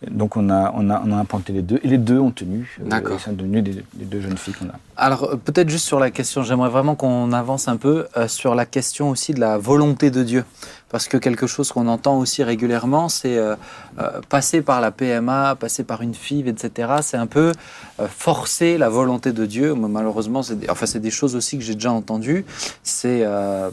[0.08, 2.78] Donc on a, on a, on a implanté les deux, et les deux ont tenu.
[2.80, 3.16] Euh, D'accord.
[3.18, 3.64] Ils sont devenus
[3.98, 4.78] les deux jeunes filles qu'on a.
[4.96, 8.54] Alors euh, peut-être juste sur la question, j'aimerais vraiment qu'on avance un peu euh, sur
[8.54, 10.44] la question aussi de la volonté de Dieu.
[10.90, 13.56] Parce que quelque chose qu'on entend aussi régulièrement, c'est euh,
[13.98, 16.92] euh, passer par la PMA, passer par une FIV, etc.
[17.02, 17.52] C'est un peu
[18.00, 19.74] euh, forcer la volonté de Dieu.
[19.74, 22.44] Malheureusement, c'est des, enfin, c'est des choses aussi que j'ai déjà entendues.
[22.82, 23.24] C'est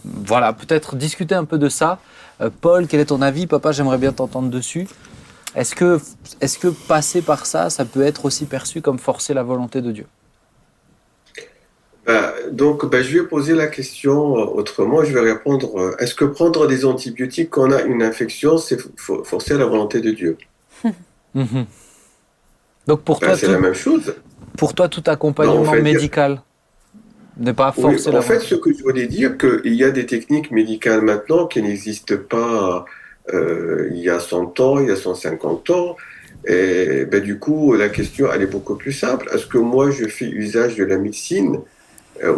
[0.04, 2.00] voilà, peut-être discuter un peu de ça.
[2.62, 3.48] Paul, quel est ton avis?
[3.48, 4.88] Papa, j'aimerais bien t'entendre dessus.
[5.56, 9.92] Est-ce que passer par ça, ça peut être aussi perçu comme forcer la volonté de
[9.92, 10.06] Dieu?
[12.06, 15.04] Bah, donc, bah, je vais poser la question euh, autrement.
[15.04, 18.80] Je vais répondre euh, est-ce que prendre des antibiotiques quand on a une infection, c'est
[18.98, 20.38] fo- forcer la volonté de Dieu?
[21.36, 21.66] Mhm.
[22.88, 24.16] Donc pour Bah, toi, C'est tout, la même chose.
[24.58, 26.42] pour toi, tout accompagnement Non, en fait, médical
[27.38, 29.92] n'est pas Oui, forcer la en fait, ce que je voulais dire, qu'il y a
[29.92, 32.86] des techniques médicales maintenant qui n'existent pas
[33.34, 35.98] euh, il y a 100 ans, il y a 150 ans.
[36.48, 39.28] Et ben, du coup, la question, elle est beaucoup plus simple.
[39.34, 41.60] Est-ce que moi, je fais usage de la médecine euh,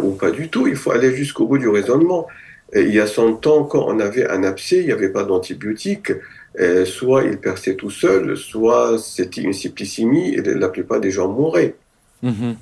[0.02, 2.26] ou pas du tout Il faut aller jusqu'au bout du raisonnement.
[2.72, 5.24] Et il y a 100 ans, quand on avait un abcès, il n'y avait pas
[5.24, 6.12] d'antibiotiques.
[6.58, 11.28] Et soit il perçait tout seul, soit c'était une septicémie et la plupart des gens
[11.28, 11.76] mouraient.
[12.22, 12.56] Mhm.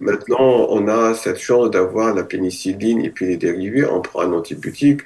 [0.00, 3.86] Maintenant, on a cette chance d'avoir la pénicilline et puis les dérivés.
[3.86, 5.00] On prend un antibiotique,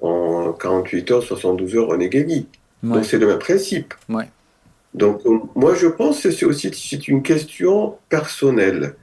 [0.00, 2.46] en 48 heures, 72 heures, on est guéri.
[2.82, 2.96] Ouais.
[2.96, 3.94] Donc c'est le même principe.
[4.08, 4.28] Ouais.
[4.94, 6.68] Donc euh, moi je pense que c'est aussi
[7.08, 8.94] une question personnelle.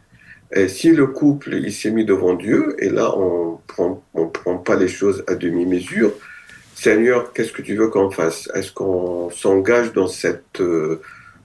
[0.56, 4.58] Et si le couple il s'est mis devant Dieu et là on prend on prend
[4.58, 6.12] pas les choses à demi mesure.
[6.76, 8.50] Seigneur, qu'est-ce que tu veux qu'on fasse?
[8.54, 11.02] Est-ce qu'on s'engage dans cette euh,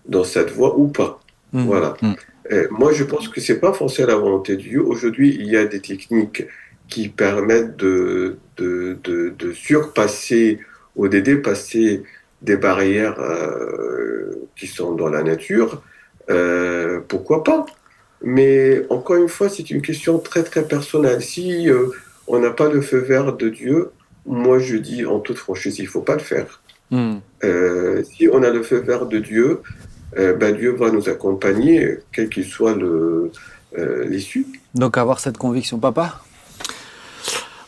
[0.07, 1.21] dans cette voie ou pas?
[1.53, 1.67] Mhm.
[1.67, 1.95] Voilà.
[2.03, 2.15] Mm.
[2.51, 4.83] Et moi je pense que c'est pas forcément la volonté de Dieu.
[4.83, 6.45] Aujourd'hui il y a des techniques
[6.89, 10.59] qui permettent de de, de, de surpasser
[10.97, 12.03] ou de dépasser
[12.43, 15.83] des barrières euh, qui sont dans la nature,
[16.31, 17.67] euh, pourquoi pas?
[18.23, 21.23] Mais encore une fois, c'est une question très très personnelle.
[21.23, 21.89] Si euh,
[22.27, 23.91] on n'a pas le feu vert de Dieu,
[24.27, 26.61] moi je dis en toute franchise, il faut pas le faire.
[26.91, 27.21] Mhm.
[27.45, 29.61] Euh, si on a le feu vert de Dieu,
[30.17, 33.31] euh, ben Dieu va nous accompagner, quel qu'il soit le,
[33.77, 34.47] euh, l'issue.
[34.75, 36.23] Donc avoir cette conviction, papa?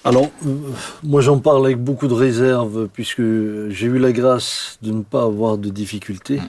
[0.03, 0.55] Alors, euh,
[1.03, 5.25] moi j'en parle avec beaucoup de réserve puisque j'ai eu la grâce de ne pas
[5.25, 6.41] avoir de difficultés.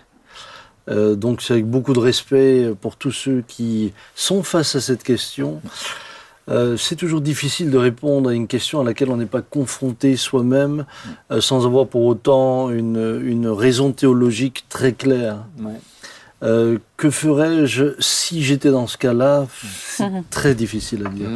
[0.91, 5.03] Euh, donc c'est avec beaucoup de respect pour tous ceux qui sont face à cette
[5.03, 5.61] question.
[6.49, 10.17] Euh, c'est toujours difficile de répondre à une question à laquelle on n'est pas confronté
[10.17, 10.85] soi-même
[11.31, 15.37] euh, sans avoir pour autant une, une raison théologique très claire.
[15.59, 15.79] Ouais.
[16.43, 19.45] Euh, que ferais-je si j'étais dans ce cas-là?
[19.85, 21.29] C'est très difficile à dire.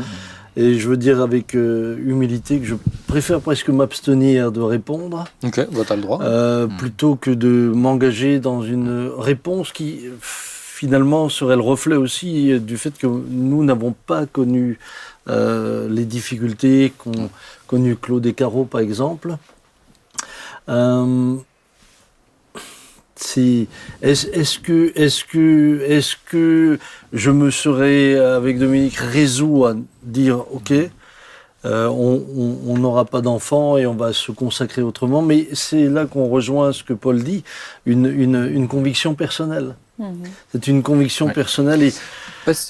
[0.58, 2.76] Et je veux dire avec euh, humilité que je
[3.08, 6.20] préfère presque m'abstenir de répondre Ok, bah, t'as le droit.
[6.22, 12.78] euh, plutôt que de m'engager dans une réponse qui finalement serait le reflet aussi du
[12.78, 14.80] fait que nous n'avons pas connu
[15.28, 17.30] euh, les difficultés qu'ont
[17.68, 19.36] connu Claude et Caro par exemple.
[23.16, 23.68] C'est-
[24.01, 26.78] Est-ce est-ce que, est que, est que
[27.13, 30.72] je me serais, avec Dominique, résolu à dire, OK,
[31.66, 35.88] euh, on on- on n'aura pas d'enfants et on va se consacrer autrement, mais c'est
[35.88, 37.43] là qu'on rejoint ce que Paul dit,
[37.86, 39.76] une, une, une conviction personnelle.
[39.97, 40.24] Mhm.
[40.51, 41.34] C'est une conviction Ouais.
[41.34, 41.82] personnelle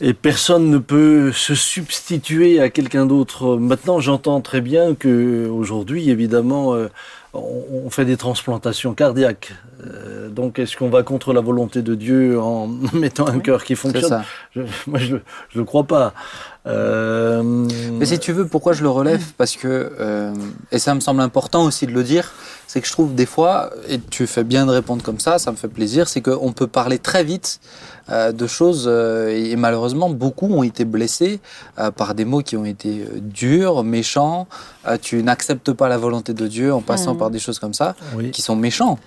[0.01, 3.57] et personne ne peut se substituer à quelqu'un d'autre.
[3.57, 6.87] Maintenant, j'entends très bien que aujourd'hui, évidemment, euh,
[7.35, 9.53] on, fait des transplantations cardiaques.
[9.85, 13.75] Euh, donc, est-ce qu'on va contre la volonté de Dieu en mettant un cœur qui
[13.75, 14.23] fonctionne ça.
[14.55, 15.19] Je- Moi, je ne
[15.55, 16.13] le crois pas.
[16.67, 17.43] Euh,
[17.93, 19.23] Mais si tu veux, pourquoi je le relève?
[19.37, 20.33] Parce que, euh,
[20.71, 22.31] et ça me semble important aussi de le dire,
[22.67, 25.51] c'est que je trouve des fois, et tu fais bien de répondre comme ça, ça
[25.51, 27.59] me fait plaisir, c'est qu'on peut parler très vite
[28.09, 31.39] de choses, euh, et malheureusement, beaucoup ont été blessés
[31.79, 34.47] euh, par des mots qui ont été euh, durs, méchants.
[34.87, 37.19] Euh, tu n'acceptes pas la volonté de Dieu en passant Mhm.
[37.19, 38.31] par des choses comme ça, oui.
[38.31, 38.99] qui sont méchants.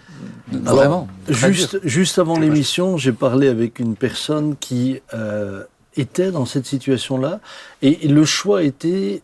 [0.66, 1.08] Alors, Vraiment.
[1.28, 5.62] Juste, juste avant l'émission, j'ai parlé avec une personne qui euh,
[5.96, 7.40] était dans cette situation-là,
[7.82, 9.22] et le choix était,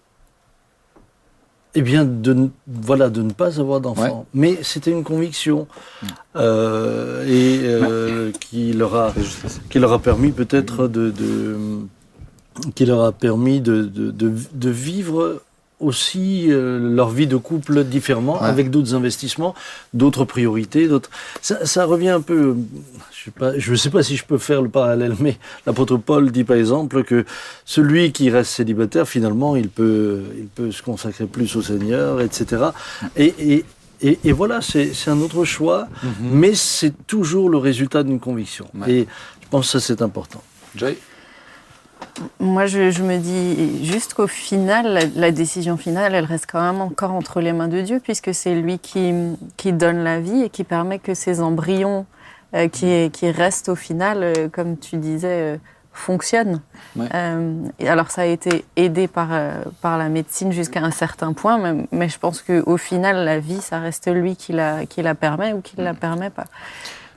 [1.75, 4.27] eh bien, de, ne- voilà, de ne pas avoir d'enfant.
[4.35, 5.67] Mais c'était une conviction,
[6.37, 9.13] euh, et euh, qui leur a,
[9.71, 11.57] qui leur permis peut-être de, de-
[12.75, 15.43] qui leur a permis de, de, de, de vivre
[15.81, 18.49] aussi euh, leur vie de couple différemment, Ouais.
[18.49, 19.55] avec d'autres investissements,
[19.93, 21.11] d'autres priorités, d'autres.
[21.43, 22.57] Ça, ça revient un peu.
[23.13, 26.31] Je sais pas, je sais pas si je peux faire le parallèle, mais l'apôtre Paul
[26.31, 27.25] dit par exemple que
[27.65, 32.67] celui qui reste célibataire, finalement, il peut, il peut se consacrer plus au Seigneur, etc.
[33.17, 33.65] Et, et,
[34.01, 36.11] et, et voilà, c'est un autre choix, Mhm.
[36.33, 38.67] mais c'est toujours le résultat d'une conviction.
[38.75, 38.91] Ouais.
[38.93, 39.07] Et
[39.43, 40.43] je pense que ça c'est important.
[40.77, 40.97] Joy?
[42.39, 46.63] Moi, je, je me dis juste qu'au final, la, la décision finale, elle reste quand
[46.63, 49.13] même encore entre les mains de Dieu, puisque c'est lui qui,
[49.57, 52.07] qui donne la vie et qui permet que ces embryons
[52.55, 55.57] euh, qui, qui restent au final, euh, comme tu disais, euh,
[55.93, 56.61] fonctionnent.
[56.95, 57.09] Ouais.
[57.85, 59.31] Alors, ça a été aidé par,
[59.81, 63.61] par la médecine jusqu'à un certain point, mais, mais je pense qu'au final, la vie,
[63.61, 66.47] ça reste lui qui la, qui la permet ou qui ne la permet pas.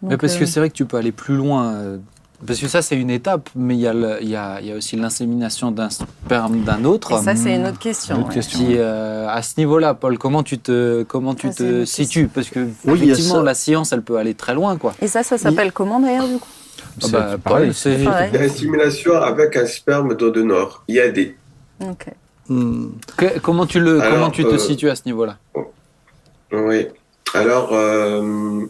[0.04, 1.98] Mais parce que c'est vrai que tu peux aller plus loin.
[2.46, 4.68] Parce que ça, c'est une étape, mais il y, a le- il y, a, il
[4.68, 7.14] y a aussi l'insémination d'un sperme d'un autre.
[7.20, 8.14] et ça, c'est une autre question.
[8.16, 8.36] Une autre ouais.
[8.36, 8.60] question.
[8.60, 11.76] Qui, euh, à ce niveau-là, Paul, comment tu te, comment tu Ça, c'est une te
[11.82, 12.28] autre situes?
[12.28, 14.94] Parce que effectivement, la science, elle peut aller très loin, quoi.
[15.02, 16.48] Et ça, ça s'appelle comment d'ailleurs du coup?
[16.80, 17.72] Ah bah, C'est pareil,
[18.06, 18.50] pareil.
[18.50, 21.34] c'est avec un sperme don de Nord, IAD.
[21.82, 22.06] Ok.
[22.50, 22.90] Hmm.
[23.18, 25.38] Que- comment tu le, Alors, comment tu te euh, situes à ce niveau-là?
[26.52, 26.88] Oui.
[27.34, 28.62] Alors, euh,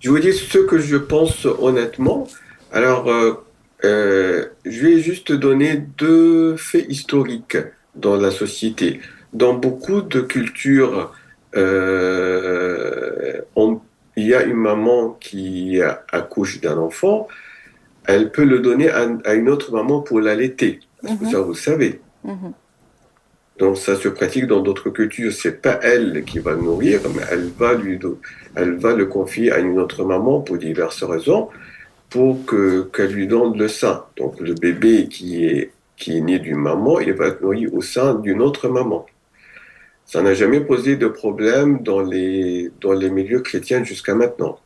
[0.00, 2.26] je vous dis ce que je pense honnêtement.
[2.72, 3.34] Alors, euh,
[3.84, 7.58] euh, je vais juste donner deux faits historiques
[7.94, 9.00] dans la société.
[9.34, 11.12] Dans beaucoup de cultures,
[11.56, 13.80] euh, on-
[14.16, 17.28] il y a une maman qui accouche d'un enfant,
[18.06, 20.80] elle peut le donner à, à une autre maman pour l'allaiter.
[21.02, 21.30] Mhm.
[21.30, 22.00] Ça, vous le savez?
[22.24, 22.52] Mhm.
[23.58, 25.32] Donc ça se pratique dans d'autres cultures.
[25.32, 27.98] C'est pas elle qui va le nourrir, mais elle va lui,
[28.56, 31.48] elle va le confier à une autre maman pour diverses raisons,
[32.12, 34.04] pour que qu'elle lui donne le sein.
[34.16, 37.80] Donc le bébé qui est qui est né d'une maman, il va être nourri au
[37.80, 39.06] sein d'une autre maman.
[40.04, 44.58] Ça n'a jamais posé de problème dans les dans les milieux chrétiens jusqu'à maintenant.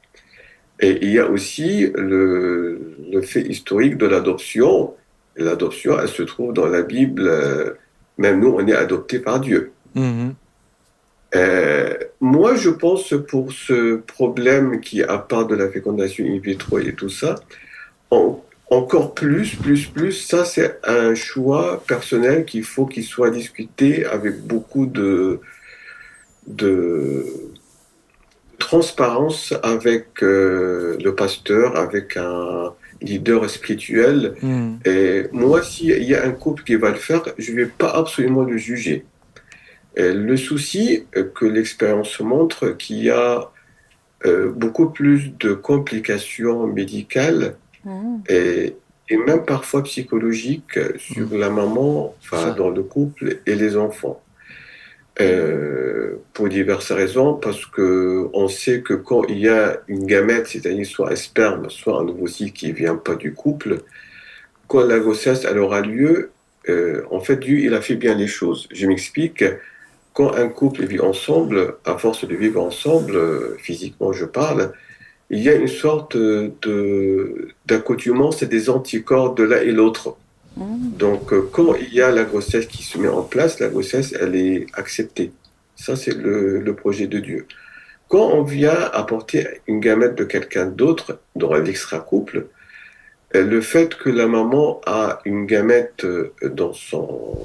[0.81, 4.95] Et il y a aussi le, le fait historique de l'adoption.
[5.37, 7.23] L'adoption, elle se trouve dans la Bible.
[7.27, 7.71] euh,
[8.19, 9.73] même nous, on est adoptés par Dieu.
[9.95, 10.35] Mhm.
[11.37, 13.79] Euh, moi, je pense pour ce
[14.17, 17.33] problème qui, à part de la fécondation in vitro et tout ça,
[18.11, 20.71] en- encore plus, plus, plus, ça c'est
[21.03, 25.41] un choix personnel qu'il faut qu'il soit discuté avec beaucoup de,
[26.63, 27.27] de
[28.59, 32.73] transparence avec euh, le pasteur, avec un
[33.03, 34.35] leader spirituel.
[34.43, 34.79] Mhm.
[34.85, 37.91] Et moi, s'il y a un couple qui va le faire, je ne vais pas
[37.91, 39.05] absolument le juger.
[39.97, 43.51] Et le souci euh, que l'expérience montre qu'il y a
[44.25, 48.23] euh, beaucoup plus de complications médicales Mhm.
[48.29, 48.77] et,
[49.09, 54.21] et même parfois psychologiques sur la maman, enfin dans le couple et les enfants.
[55.19, 60.47] Euh, pour diverses raisons, parce que on sait que quand il y a une gamète,
[60.49, 63.79] c'est-à-dire soit un sperme, soit un ovocyte qui vient pas du couple,
[64.69, 66.33] quand la grossesse elle aura lieu,
[66.69, 68.69] euh, en fait Dieu il a fait bien les choses.
[68.73, 69.43] Je m'explique.
[70.17, 74.73] Quand un couple vit ensemble, à force de vivre ensemble, euh, physiquement je parle,
[75.29, 80.17] il y a une sorte de d'accoutumance et des anticorps de l'un et l'autre.
[80.57, 80.93] Mhm.
[80.97, 84.15] Donc, euh, quand il y a la grossesse qui se met en place, la grossesse,
[84.19, 85.33] elle est acceptée.
[85.85, 87.47] Ça, c'est le, le projet de Dieu.
[88.09, 92.47] Quand on vient apporter une gamète de quelqu'un d'autre dans l'extra-couple,
[93.35, 96.07] euh, le fait que la maman a une gamète
[96.43, 97.37] dans, son,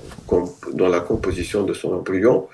[0.72, 2.47] dans la composition de son embryon,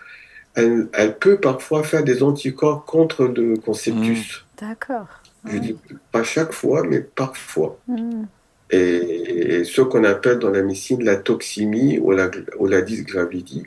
[0.57, 4.45] elle, elle peut parfois faire des anticorps contre le conceptus.
[4.59, 5.07] D'accord.
[5.49, 5.77] Je dis
[6.11, 8.25] pas chaque fois, mais parfois Mhm.
[8.71, 12.29] et ce qu'on appelle dans la médecine la toxémie ou la,
[12.59, 13.63] ou la dysgravidie.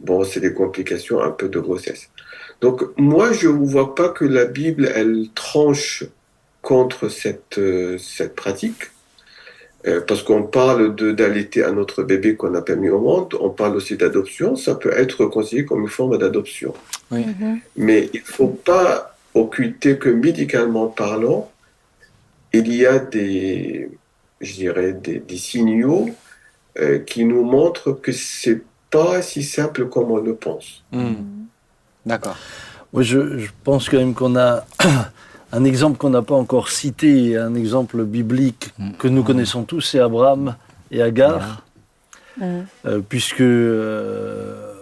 [0.00, 2.08] Bon, c'est des complications un peu de grossesse.
[2.62, 6.04] Donc, moi, je ne vois pas que la Bible, elle tranche
[6.62, 8.84] contre cette, euh, cette pratique.
[9.86, 13.34] Euh, parce qu'on parle de d'allaiter à notre bébé qu'on n'a pas mis au monde,
[13.40, 16.74] on parle aussi d'adoption, ça peut être considéré comme une forme d'adoption.
[17.10, 17.60] Mhm.
[17.76, 21.50] Mais il ne faut pas occulter que médicalement parlant,
[22.52, 23.88] il y a des,
[24.42, 26.10] je dirais, des, des signaux
[26.78, 28.60] euh, qui nous montrent que c'est
[28.90, 30.84] pas si simple comme on le pense.
[30.92, 31.46] Mhm.
[32.04, 32.36] D'accord.
[32.98, 34.66] Je pense quand même qu'on a
[35.52, 39.98] un exemple qu'on n'a pas encore cité, un exemple biblique que nous connaissons tous, c'est
[40.00, 40.54] Abraham
[40.90, 41.64] et Agar,
[42.40, 44.74] euh, puisque euh,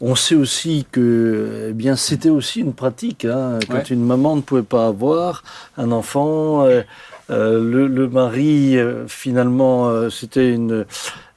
[0.00, 3.24] on sait aussi que, eh bien, c'était aussi une pratique.
[3.24, 3.84] hein, quand Ouais.
[3.90, 5.42] une maman ne pouvait pas avoir
[5.78, 6.82] un enfant, euh,
[7.30, 10.84] euh, le, le mari, euh, finalement, euh, c'était une,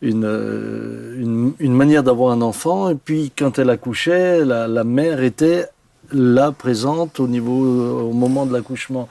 [0.02, 2.90] une, euh, une, une manière d'avoir un enfant.
[2.90, 5.68] Et puis, quand elle accouchait, la, la mère était
[6.12, 9.08] là, présente au, niveau, au moment de l'accouchement.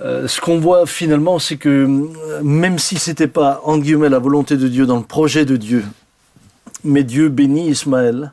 [0.00, 4.20] Euh, ce qu'on voit finalement, c'est que euh, même si c'était pas, en guillemets, la
[4.20, 5.84] volonté de Dieu dans le projet de Dieu,
[6.84, 8.32] mais Dieu bénit Ismaël.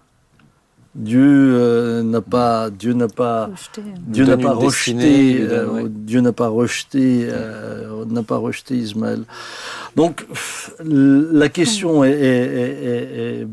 [0.94, 3.82] Dieu euh, n'a pas, Dieu n'a pas, Rejeté.
[4.08, 5.84] Dieu n'a pas rejeté, euh, ouais.
[5.90, 9.24] Dieu n'a pas rejeté, euh, n'a pas rejeté Ismaël.
[9.98, 13.48] Donc, pff, la question est, est- est- est- est-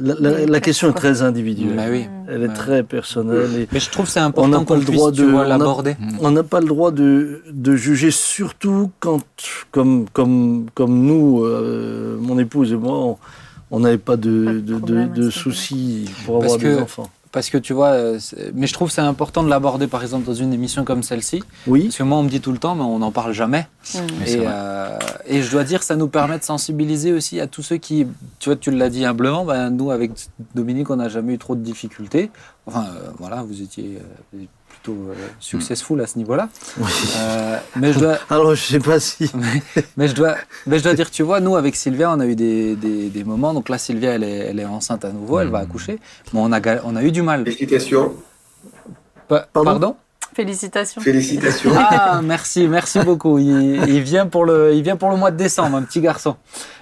[0.00, 1.76] la, la- la question est très individuelle.
[1.76, 2.06] Bah oui.
[2.28, 3.50] Elle est très personnelle.
[3.56, 5.96] et Mais je trouve que c'est important qu'on le puisse, droit de- l'aborder.
[6.20, 9.20] On n'a pas le droit de, de juger, surtout quand,
[9.70, 13.16] comme, comme, comme nous, euh, mon épouse et moi,
[13.70, 17.10] on- n'avait pas de, de soucis pour Parce avoir que- des enfants.
[17.32, 18.18] Parce que tu vois, euh,
[18.54, 21.42] mais je trouve que c'est important de l'aborder par exemple dans une émission comme celle-ci.
[21.66, 23.66] Oui, Parce que moi on me dit tout le temps, mais on n'en parle jamais.
[23.94, 23.98] Mm.
[24.18, 27.46] Mais c'est Et, euh, et je dois dire, ça nous permet de sensibiliser aussi à
[27.46, 28.06] tous ceux qui,
[28.38, 30.12] tu vois, tu l'as dit humblement, ben, nous avec
[30.54, 32.30] Dominique, on n'a jamais eu trop de difficultés.
[32.66, 33.98] Enfin, euh, voilà, vous étiez
[34.34, 34.44] euh,
[34.82, 36.48] plutôt euh, successful à ce niveau-là.
[36.78, 36.86] oui.
[37.18, 39.30] Euh, mais je dois, Alors, je sais pas si.
[39.96, 42.34] mais je dois, mais je dois dire, tu vois, nous avec Sylvia, on a eu
[42.34, 43.54] des, des, des moments.
[43.54, 45.98] Donc là, Sylvia, elle est, elle est enceinte à nouveau, elle va accoucher.
[46.32, 47.44] Mais on a, on a eu du mal.
[47.44, 48.14] Félicitations.
[49.28, 49.70] Pa- Pardon?
[49.70, 49.96] Pardon?
[50.34, 51.00] Félicitations.
[51.02, 51.70] Félicitations.
[51.76, 53.38] Ah, merci, merci beaucoup.
[53.38, 56.36] Il, il vient pour le, il vient pour le mois de décembre, un petit garçon.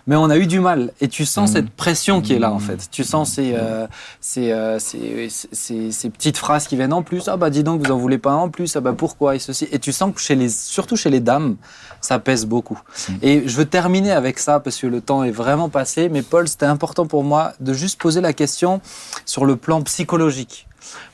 [0.06, 0.92] Mais on a eu du mal.
[1.00, 2.88] Et tu sens cette pression qui est là, en fait.
[2.90, 3.86] Tu sens ces, euh,
[4.20, 7.28] ces, euh, ces, ces- ces petites phrases qui viennent en plus.
[7.28, 8.74] Ah, bah, dis donc, vous en voulez pas un en plus.
[8.76, 9.36] Ah, bah, pourquoi?
[9.36, 9.68] Et ceci.
[9.72, 11.56] Et tu sens que chez les, surtout chez les dames,
[12.00, 12.80] ça pèse beaucoup.
[13.22, 16.08] Et je veux terminer avec ça parce que le temps est vraiment passé.
[16.08, 18.80] Mais Paul, c'était important pour moi de juste poser la question
[19.26, 20.66] sur le plan psychologique.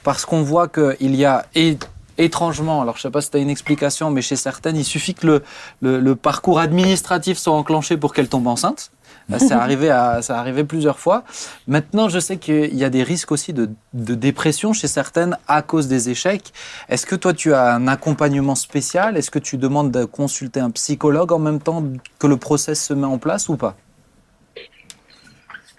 [0.04, 1.76] Parce qu'on voit qu'il y a, et
[2.18, 5.14] étrangement, alors je sais pas si tu as une explication, mais chez certaines, il suffit
[5.14, 5.42] que le,
[5.80, 8.90] le, le parcours administratif soit enclenché pour qu'elle tombe enceinte.
[9.28, 11.24] Là, C'est arrivé, à, ça arrivé plusieurs fois.
[11.66, 15.62] Maintenant, je sais qu'il y a des risques aussi de, de dépression chez certaines à
[15.62, 16.52] cause des échecs.
[16.88, 19.16] Est-ce que toi, tu as un accompagnement spécial?
[19.16, 21.84] Est-ce que tu demandes de consulter un psychologue en même temps
[22.18, 23.76] que le process se met en place ou pas?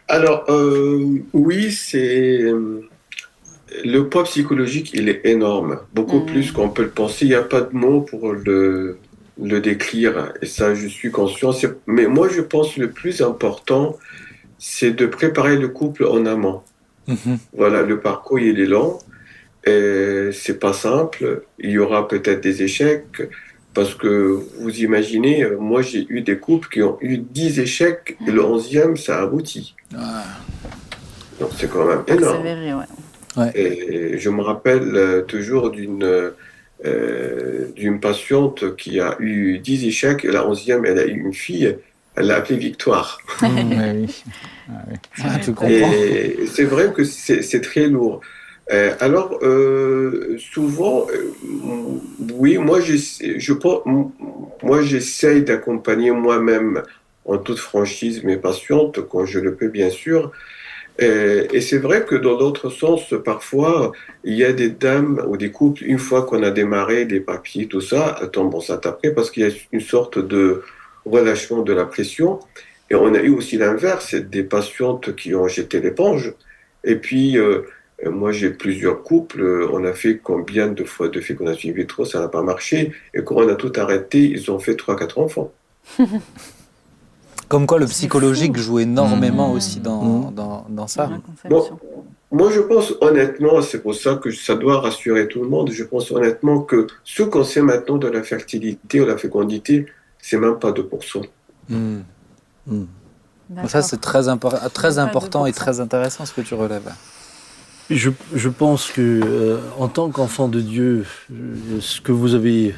[0.10, 2.52] Alors, euh, oui, c'est.
[3.84, 6.26] Le poids psychologique, il est énorme, beaucoup Mhm.
[6.26, 7.26] plus qu'on peut le penser.
[7.26, 8.98] Il n'y a pas de mots pour le,
[9.42, 11.52] le décrire, et ça, je suis conscient.
[11.86, 13.98] Mais moi, je pense que le plus important,
[14.58, 16.62] c'est de préparer le couple en amont.
[17.54, 19.00] Voilà, le parcours, il est long,
[19.66, 21.44] et c'est pas simple.
[21.60, 23.22] Il y aura peut-être des échecs,
[23.74, 28.32] parce que vous imaginez, moi, j'ai eu des couples qui ont eu 10 échecs, et
[28.32, 29.76] le 11e, ça aboutit.
[31.40, 32.44] Donc, c'est quand même énorme.
[32.80, 32.86] Ouais.
[33.56, 36.32] Et je me rappelle euh, toujours d'une
[36.86, 41.76] euh, d'une patiente qui a eu 10 échecs, la 11e, elle a eu une fille,
[42.16, 43.20] elle l'a appelée Victoire.
[43.42, 44.24] Ouais, oui.
[44.70, 44.96] Ah, oui.
[45.24, 48.22] Ah, tu comprends Et c'est vrai que c'est très lourd.
[48.72, 51.32] Euh, alors, euh, souvent, euh,
[52.34, 53.82] oui, moi, je, pense-
[54.62, 56.84] moi, j'essaye d'accompagner moi-même
[57.26, 60.32] en toute franchise mes patientes quand je le peux, bien sûr.
[61.00, 63.92] Et, et c'est vrai que dans l'autre sens, parfois,
[64.24, 67.68] il y a des dames ou des couples, une fois qu'on a démarré les papiers,
[67.68, 70.64] tout ça, elles tombent enceintes après parce qu'il y a une sorte de
[71.06, 72.40] relâchement de la pression.
[72.90, 76.34] Et on a eu aussi l'inverse, des patientes qui ont jeté l'éponge.
[76.84, 77.62] Et puis, euh,
[78.06, 79.42] euh, moi, j'ai plusieurs couples.
[79.42, 82.94] euh, On a fait combien de fois de fécondation in vitro, ça n'a pas marché.
[83.14, 85.52] Et quand on a tout arrêté, ils ont fait 3-4 enfants.
[87.50, 89.58] Comme quoi le psychologique joue énormément Mmh.
[89.58, 90.34] aussi dans, Mmh.
[90.36, 91.10] dans, dans ça.
[92.30, 95.72] Moi, je pense honnêtement, c'est pour ça que ça doit rassurer tout le monde.
[95.72, 99.86] Je pense honnêtement que ce qu'on sait maintenant de la fertilité ou la fécondité,
[100.22, 101.22] c'est même pas 2%.
[101.70, 102.00] Mmh.
[103.50, 103.70] D'accord.
[103.70, 105.56] Ça, c'est très, impor- très important et 2%.
[105.56, 106.92] très intéressant ce que tu relèves.
[107.90, 112.76] Je, je pense que, euh, en tant qu'enfant de Dieu, euh, ce que vous avez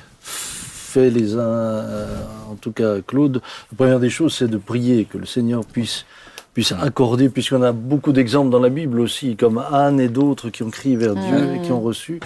[0.90, 5.06] fait les uns, euh, en tout cas Claude, la première des choses, c'est de prier
[5.06, 6.06] que le Seigneur puisse
[6.54, 10.64] puisse accorder, puisqu'on a beaucoup d'exemples dans la Bible aussi, comme Anne et d'autres qui
[10.64, 12.20] ont crié vers Dieu et qui ont reçu.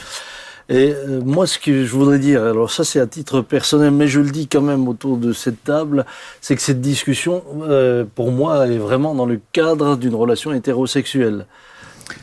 [0.69, 4.07] Et euh, moi, ce que je voudrais dire, alors ça c'est à titre personnel, mais
[4.07, 6.05] je le dis quand même autour de cette table,
[6.39, 11.45] c'est que cette discussion, euh, pour moi, est vraiment dans le cadre d'une relation hétérosexuelle.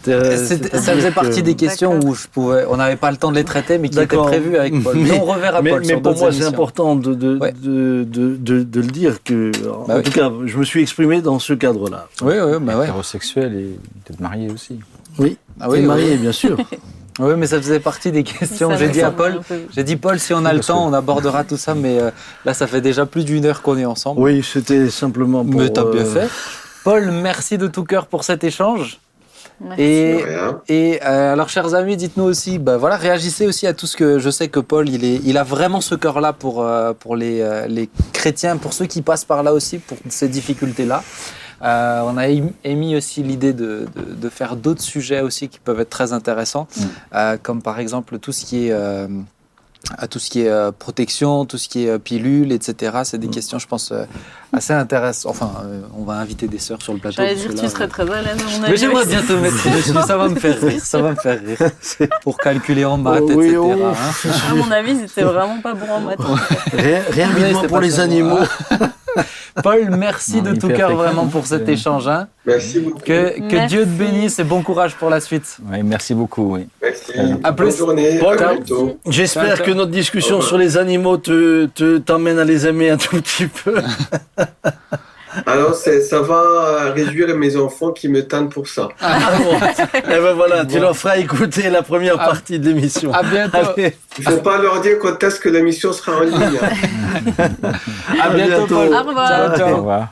[0.08, 3.16] Euh, c'est-à-dire ça faisait que- partie des questions où je pouvais, on n'avait pas le
[3.16, 4.96] temps de les traiter, mais qui étaient prévues avec Paul.
[4.96, 7.52] Mais, Mais- on reverra mais, Paul mais sur pour moi, c'est important de, de, Ouais.
[7.52, 10.02] de, de, de- de le dire que, en Bah oui.
[10.02, 12.08] tout cas, je me suis exprimé dans ce cadre-là.
[12.22, 12.84] Oui, oui, bah ouais.
[12.84, 14.78] Hétérosexuel et peut-être marié aussi.
[15.18, 15.86] Oui, Ah oui, et oui.
[15.86, 16.56] marié, bien sûr.
[17.18, 18.70] Oui, mais ça faisait partie des questions.
[18.78, 19.40] J'ai dit à Paul,
[19.76, 22.10] j'ai dit Paul, si on a le temps, que- on abordera tout ça, mais euh,
[22.46, 24.22] là, ça fait déjà plus d'une heure qu'on est ensemble.
[24.22, 25.60] Oui, c'était simplement pour.
[25.60, 26.28] mais t'as bien euh, fait.
[26.82, 29.00] Paul, merci de tout cœur pour cet échange.
[29.62, 29.82] Merci.
[29.82, 30.24] Et,
[30.68, 34.18] et euh, alors, chers amis, dites-nous aussi, bah, voilà, réagissez aussi à tout ce que
[34.18, 37.40] je sais que Paul, il, est, il a vraiment ce cœur-là pour, euh, pour les,
[37.42, 41.02] euh, les chrétiens, pour ceux qui passent par là aussi, pour ces difficultés-là.
[41.62, 45.58] Euh, on a émi- émis aussi l'idée de, de- de faire d'autres sujets aussi qui
[45.60, 46.82] peuvent être très intéressants, Mm.
[47.16, 49.06] euh, comme par exemple tout ce qui est euh,
[49.98, 52.98] à tout ce qui est euh, protection, tout ce qui est euh, pilule, etc.
[53.04, 53.30] C'est des Mm.
[53.30, 54.04] questions, je pense, euh,
[54.52, 55.30] assez intéressantes.
[55.30, 57.16] Enfin, euh, on va inviter des sœurs sur le plateau.
[57.16, 58.76] J'allais dire, que tu serais très à l'aise, à mon Mais avis.
[58.76, 59.56] j'aimerais bien te mettre
[60.06, 61.70] ça va me faire rire, ça va me faire rire.
[62.22, 63.58] Pour calculer en maths, Oh, oui, etc.
[63.60, 63.72] oh.
[63.84, 64.30] hein.
[64.50, 66.18] À mon avis, c'était vraiment pas bon en maths.
[66.72, 68.38] Rien, rien c'était pour les animaux.
[69.62, 72.06] Paul, merci Non, de tout cœur vraiment pour cet Euh, échange.
[72.08, 72.28] hein.
[72.46, 73.00] Merci beaucoup.
[73.00, 73.66] Que, que Merci.
[73.74, 75.58] Dieu te bénisse et bon courage pour la suite.
[75.84, 76.54] Merci beaucoup.
[76.54, 76.66] Oui.
[76.82, 77.12] Merci.
[77.42, 77.66] À plus.
[77.68, 78.18] Bonne journée.
[78.18, 78.38] Paul.
[79.06, 83.16] J'espère que notre discussion sur les animaux te te- t'emmène à les aimer un tout
[83.20, 83.74] petit peu.
[85.46, 88.88] Alors, ça va réduire mes enfants qui me tannent pour ça.
[89.00, 89.56] Ah bon.
[89.94, 90.80] Eh ben voilà, tu Bon.
[90.82, 92.26] leur feras écouter la première Ah.
[92.26, 93.12] partie de l'émission.
[93.12, 93.58] À bientôt.
[93.76, 96.34] Allez, faut pas leur dire quand est-ce que l'émission sera en ligne.
[96.60, 97.42] hein.
[98.20, 98.74] À À bientôt, bientôt.
[98.74, 98.94] Paul.
[98.94, 99.28] Au revoir.
[99.28, 99.76] Ciao, Au ciao.
[99.76, 100.08] revoir.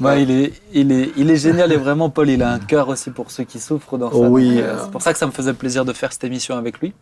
[0.00, 2.88] Ouais, il, est, il, est, il est génial et vraiment, Paul, il a un cœur
[2.88, 4.16] aussi pour ceux qui souffrent dans ça.
[4.18, 4.56] Oh oui.
[4.56, 6.80] Donc, euh, c'est pour ça que ça me faisait plaisir de faire cette émission avec
[6.80, 6.92] lui.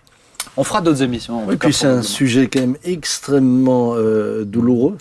[0.56, 1.42] On fera d'autres émissions.
[1.46, 4.96] Oui, cas, puis c'est un sujet quand même extrêmement euh, douloureux.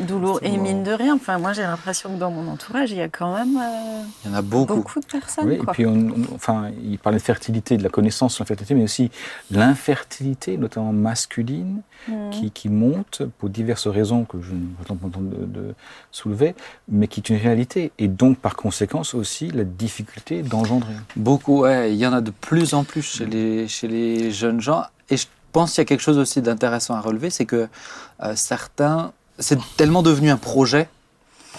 [0.00, 0.40] Douloureux.
[0.42, 3.08] Et mine de rien, enfin, moi j'ai l'impression que dans mon entourage, il y a
[3.08, 4.76] quand même euh, Il y en a beaucoup.
[4.76, 5.48] beaucoup de personnes.
[5.48, 5.72] Oui, et quoi.
[5.72, 8.84] puis, on, on- enfin, il parlait de fertilité, de la connaissance sur la fertilité, mais
[8.84, 9.10] aussi
[9.50, 12.30] l'infertilité, notamment masculine, Mhm.
[12.30, 15.74] qui, qui monte pour diverses raisons que je n'ai pas le temps de, de
[16.12, 16.54] soulever,
[16.88, 17.90] mais qui est une réalité.
[17.98, 20.94] Et donc, par conséquence, aussi la difficulté d'engendrer.
[21.16, 21.92] Beaucoup, ouais.
[21.92, 24.84] Il y en a de plus en plus chez les, chez les jeunes gens.
[25.10, 27.68] Et je pense qu'il y a quelque chose aussi d'intéressant à relever, c'est que
[28.22, 30.88] euh, certains, c'est tellement devenu un projet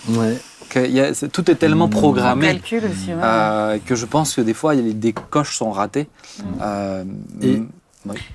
[0.10, 0.38] Ouais.
[0.70, 1.92] que il y a- c'est- tout est tellement Mmh.
[1.92, 3.08] Programmé calcule aussi.
[3.10, 3.20] ouais.
[3.22, 6.08] euh, que je pense que des fois, y a des coches sont ratées.
[6.40, 6.44] Mm.
[6.62, 7.04] Euh,
[7.42, 7.62] Et-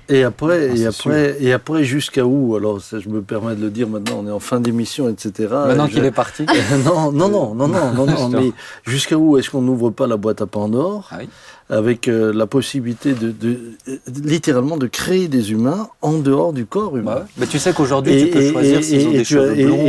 [0.09, 2.55] Et après, Ah, et après, et après jusqu'à où?
[2.55, 5.47] Alors, ça, je me permets de le dire maintenant, on est en fin d'émission, etc.
[5.49, 6.45] maintenant Et qu'il je- est parti.
[6.85, 8.51] non, non, non, non, non, non, non, mais
[8.85, 11.09] jusqu'à où est-ce qu'on n'ouvre pas la boîte à Pandore?
[11.11, 11.29] Ah oui.
[11.67, 13.57] Avec euh, la possibilité de, de-
[13.87, 17.25] euh, littéralement de créer des humains en dehors du corps humain Bah ouais.
[17.37, 19.85] Mais tu sais qu'aujourd'hui, tu peux choisir s'ils ont des tu as- cheveux et- blonds.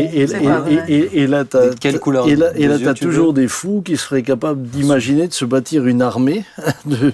[1.12, 3.26] et- là, t'as- De quelle couleur et là, de et là, yeux t'as tu toujours
[3.34, 6.44] veux des fous qui seraient capables d'imaginer de se bâtir une armée
[6.86, 7.12] de,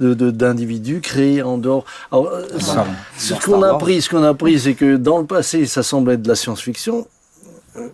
[0.00, 1.84] de- de- d'individus créés en dehors.
[2.10, 2.84] Alors, euh, Ça,
[3.16, 6.10] ce qu'on a appris, ce qu'on a appris, c'est que dans le passé, ça semble
[6.10, 7.06] être de la science-fiction,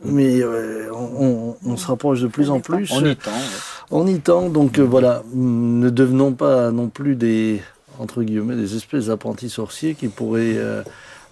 [0.05, 1.27] mais euh, on,
[1.67, 2.91] on- on se rapproche de plus en plus.
[2.93, 3.31] On y tend.
[3.33, 3.37] ouais.
[3.91, 7.63] On y tend, donc euh, voilà, mm, ne devenons pas non plus des
[7.99, 10.83] entre guillemets des espèces d'apprentis sorciers qui pourraient euh,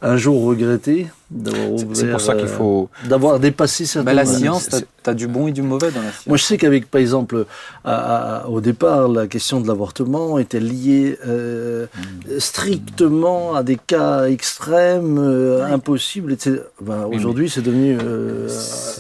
[0.00, 2.88] un jour regretter d'avoir C'est c'est ouvert, pour ça qu'il euh, faut.
[3.08, 6.10] d'avoir dépassé certaines Bah, la science, tu as, du bon et du mauvais dans la
[6.10, 6.26] science.
[6.26, 7.44] Moi, je sais qu'avec, par exemple,
[7.84, 11.86] à- à- au départ, la question de l'avortement était liée euh,
[12.38, 16.60] strictement à des cas extrêmes, euh, impossibles, etc.
[16.80, 18.48] Ben, aujourd'hui, c'est devenu euh,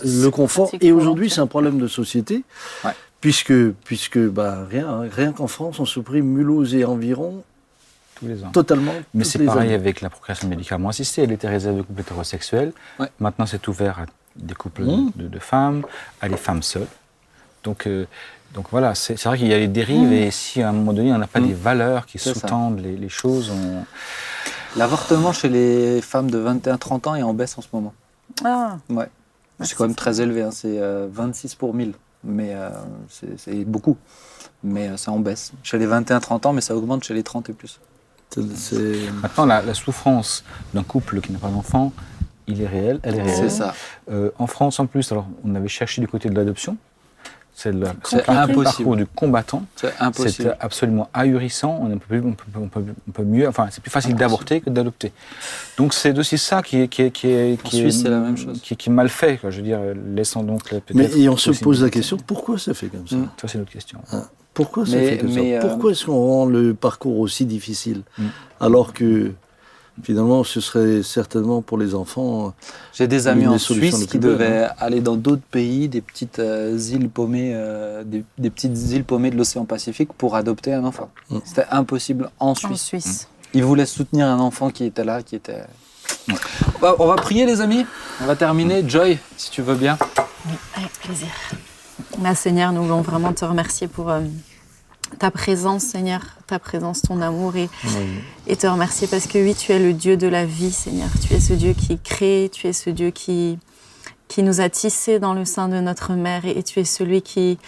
[0.04, 0.70] le confort.
[0.80, 2.42] Et aujourd'hui, c'est un problème de société,
[2.84, 2.90] Ouais.
[3.24, 7.42] Puisque, puisque bah, rien, hein, rien qu'en France, on supprime Mulhouse et environ
[8.16, 8.50] Tous les ans.
[8.52, 8.92] totalement.
[9.14, 9.74] Mais c'est pareil années.
[9.74, 11.22] avec la procréation médicalement assistée.
[11.22, 12.74] Elle était réservée aux couples hétérosexuels.
[12.98, 13.08] Ouais.
[13.20, 14.04] Maintenant, c'est ouvert à
[14.36, 15.12] des couples Mmh.
[15.16, 15.84] de, de femmes,
[16.20, 16.86] à des femmes seules.
[17.62, 18.04] Donc, euh,
[18.52, 21.10] donc voilà, c'est vrai qu'il y a les dérives et si à un moment donné,
[21.10, 21.46] on n'a pas Mmh.
[21.48, 23.84] des valeurs qui sous-tendent les, les choses, on...
[24.76, 27.94] L'avortement chez les femmes de 21-30 ans est en baisse en ce moment.
[28.44, 29.08] Ah, Ouais.
[29.60, 30.50] C'est quand même très élevé, hein.
[30.50, 31.94] c'est euh, 26 pour 1000.
[32.24, 32.70] Mais euh,
[33.36, 33.96] c'est beaucoup.
[34.62, 35.52] Mais euh, c'est en baisse.
[35.62, 37.80] Chez les 21-30 ans, mais ça augmente chez les 30 et plus.
[39.22, 41.92] Maintenant, la, la souffrance d'un couple qui n'a pas d'enfant,
[42.46, 43.50] il est réel, elle est réelle.
[43.50, 43.74] C'est ça.
[44.10, 46.76] Euh, en France, en plus, alors, on avait cherché du côté de l'adoption.
[47.56, 48.64] C'est le C'est le impossible.
[48.64, 49.62] parcours du combattant.
[49.76, 49.92] C'est
[50.60, 51.78] absolument ahurissant.
[51.82, 53.46] On peut, on peut, on peut- on peut mieux.
[53.46, 55.12] Enfin, c'est plus facile d'avorter que d'adopter.
[55.78, 58.08] Donc c'est aussi ça qui est qui est qui est En qui est, Suisse, c'est
[58.10, 58.60] la même chose.
[58.60, 59.36] Qui, qui est mal fait.
[59.38, 59.50] Quoi.
[59.50, 59.78] Je veux dire,
[60.14, 60.62] laissant donc.
[60.94, 63.28] Mais et on se pose la question pourquoi ça fait comme ça Mm.
[63.40, 64.00] Ça c'est notre question.
[64.52, 67.44] Pourquoi ça Mais- fait comme mais, ça euh, Pourquoi est-ce qu'on rend le parcours aussi
[67.46, 68.24] difficile Mm.
[68.60, 69.32] alors que
[70.02, 72.52] finalement ce serait certainement pour les enfants
[72.92, 77.08] J'ai des amis en Suisse qui devaient aller dans d'autres pays, des petites euh, îles
[77.08, 81.10] paumées, euh, des, des petites îles paumées de l'océan Pacifique pour adopter un enfant.
[81.30, 81.38] Mm.
[81.44, 82.82] C'était impossible en en Suisse.
[82.82, 83.28] Suisse.
[83.54, 85.62] Ils voulaient soutenir un enfant qui était là, qui était.
[86.80, 87.86] Bah, on va prier, les amis.
[88.20, 88.86] On va terminer.
[88.86, 89.96] Joy, si tu veux bien.
[90.46, 91.28] Oui, avec plaisir.
[92.18, 94.20] Ma Seigneur, nous voulons vraiment te remercier pour euh,
[95.18, 97.68] ta présence, Seigneur, ta présence, ton amour et,
[98.46, 101.08] et te remercier parce que oui, tu es le Dieu de la vie, Seigneur.
[101.26, 103.58] Tu es ce Dieu qui crée, tu es ce Dieu qui,
[104.28, 107.22] qui nous a tissés dans le sein de notre mère et, et tu es celui
[107.22, 107.58] qui,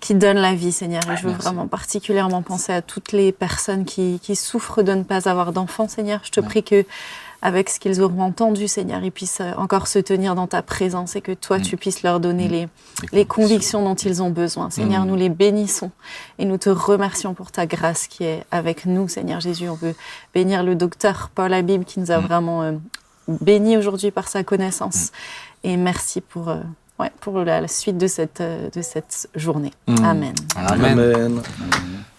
[0.00, 1.02] qui donne la vie, Seigneur.
[1.10, 1.44] Et je veux merci.
[1.44, 5.88] vraiment particulièrement penser à toutes les personnes qui, qui souffrent de ne pas avoir d'enfants,
[5.88, 6.20] Seigneur.
[6.24, 6.84] Je te prie que
[7.42, 11.16] avec ce qu'ils auront entendu, Seigneur, ils puissent euh, encore se tenir dans ta présence
[11.16, 11.62] et que toi, Mm.
[11.62, 12.50] tu puisses leur donner Mm.
[12.52, 12.68] les,
[13.12, 14.68] les convictions dont ils ont besoin.
[14.70, 15.08] Seigneur, Mm.
[15.08, 15.90] nous les bénissons
[16.38, 19.68] et nous te remercions pour ta grâce qui est avec nous, Seigneur Jésus.
[19.68, 19.94] On veut
[20.34, 22.72] bénir le docteur Paul Habib qui nous a vraiment euh,
[23.28, 25.10] bénis aujourd'hui par sa connaissance.
[25.64, 26.56] Et merci pour, euh,
[27.00, 29.72] ouais, pour la, la suite de cette, euh, de cette journée.
[29.86, 30.04] Mm.
[30.04, 30.34] Amen.
[30.56, 30.98] Amen.
[30.98, 31.42] Amen.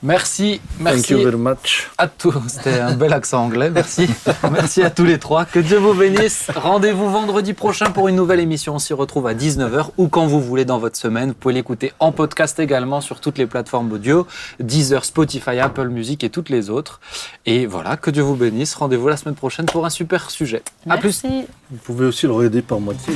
[0.03, 1.91] Merci, Thank you merci very much.
[1.99, 2.33] à tous.
[2.47, 4.09] C'était un bel accent anglais, merci.
[4.51, 5.45] merci à tous les trois.
[5.45, 6.47] Que Dieu vous bénisse.
[6.55, 8.73] Rendez-vous vendredi prochain pour une nouvelle émission.
[8.75, 11.29] On s'y retrouve à 19h ou quand vous voulez dans votre semaine.
[11.29, 14.25] Vous pouvez l'écouter en podcast également sur toutes les plateformes audio,
[14.59, 16.99] Deezer, Spotify, Apple Music et toutes les autres.
[17.45, 18.73] Et voilà, que Dieu vous bénisse.
[18.73, 20.63] Rendez-vous la semaine prochaine pour un super sujet.
[20.89, 21.23] À plus.
[21.23, 21.45] Merci.
[21.69, 23.13] Vous pouvez aussi le aider par moitié.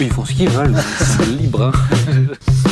[0.00, 1.72] Ils font ce qu'ils veulent, c'est libre.
[1.72, 1.72] hein.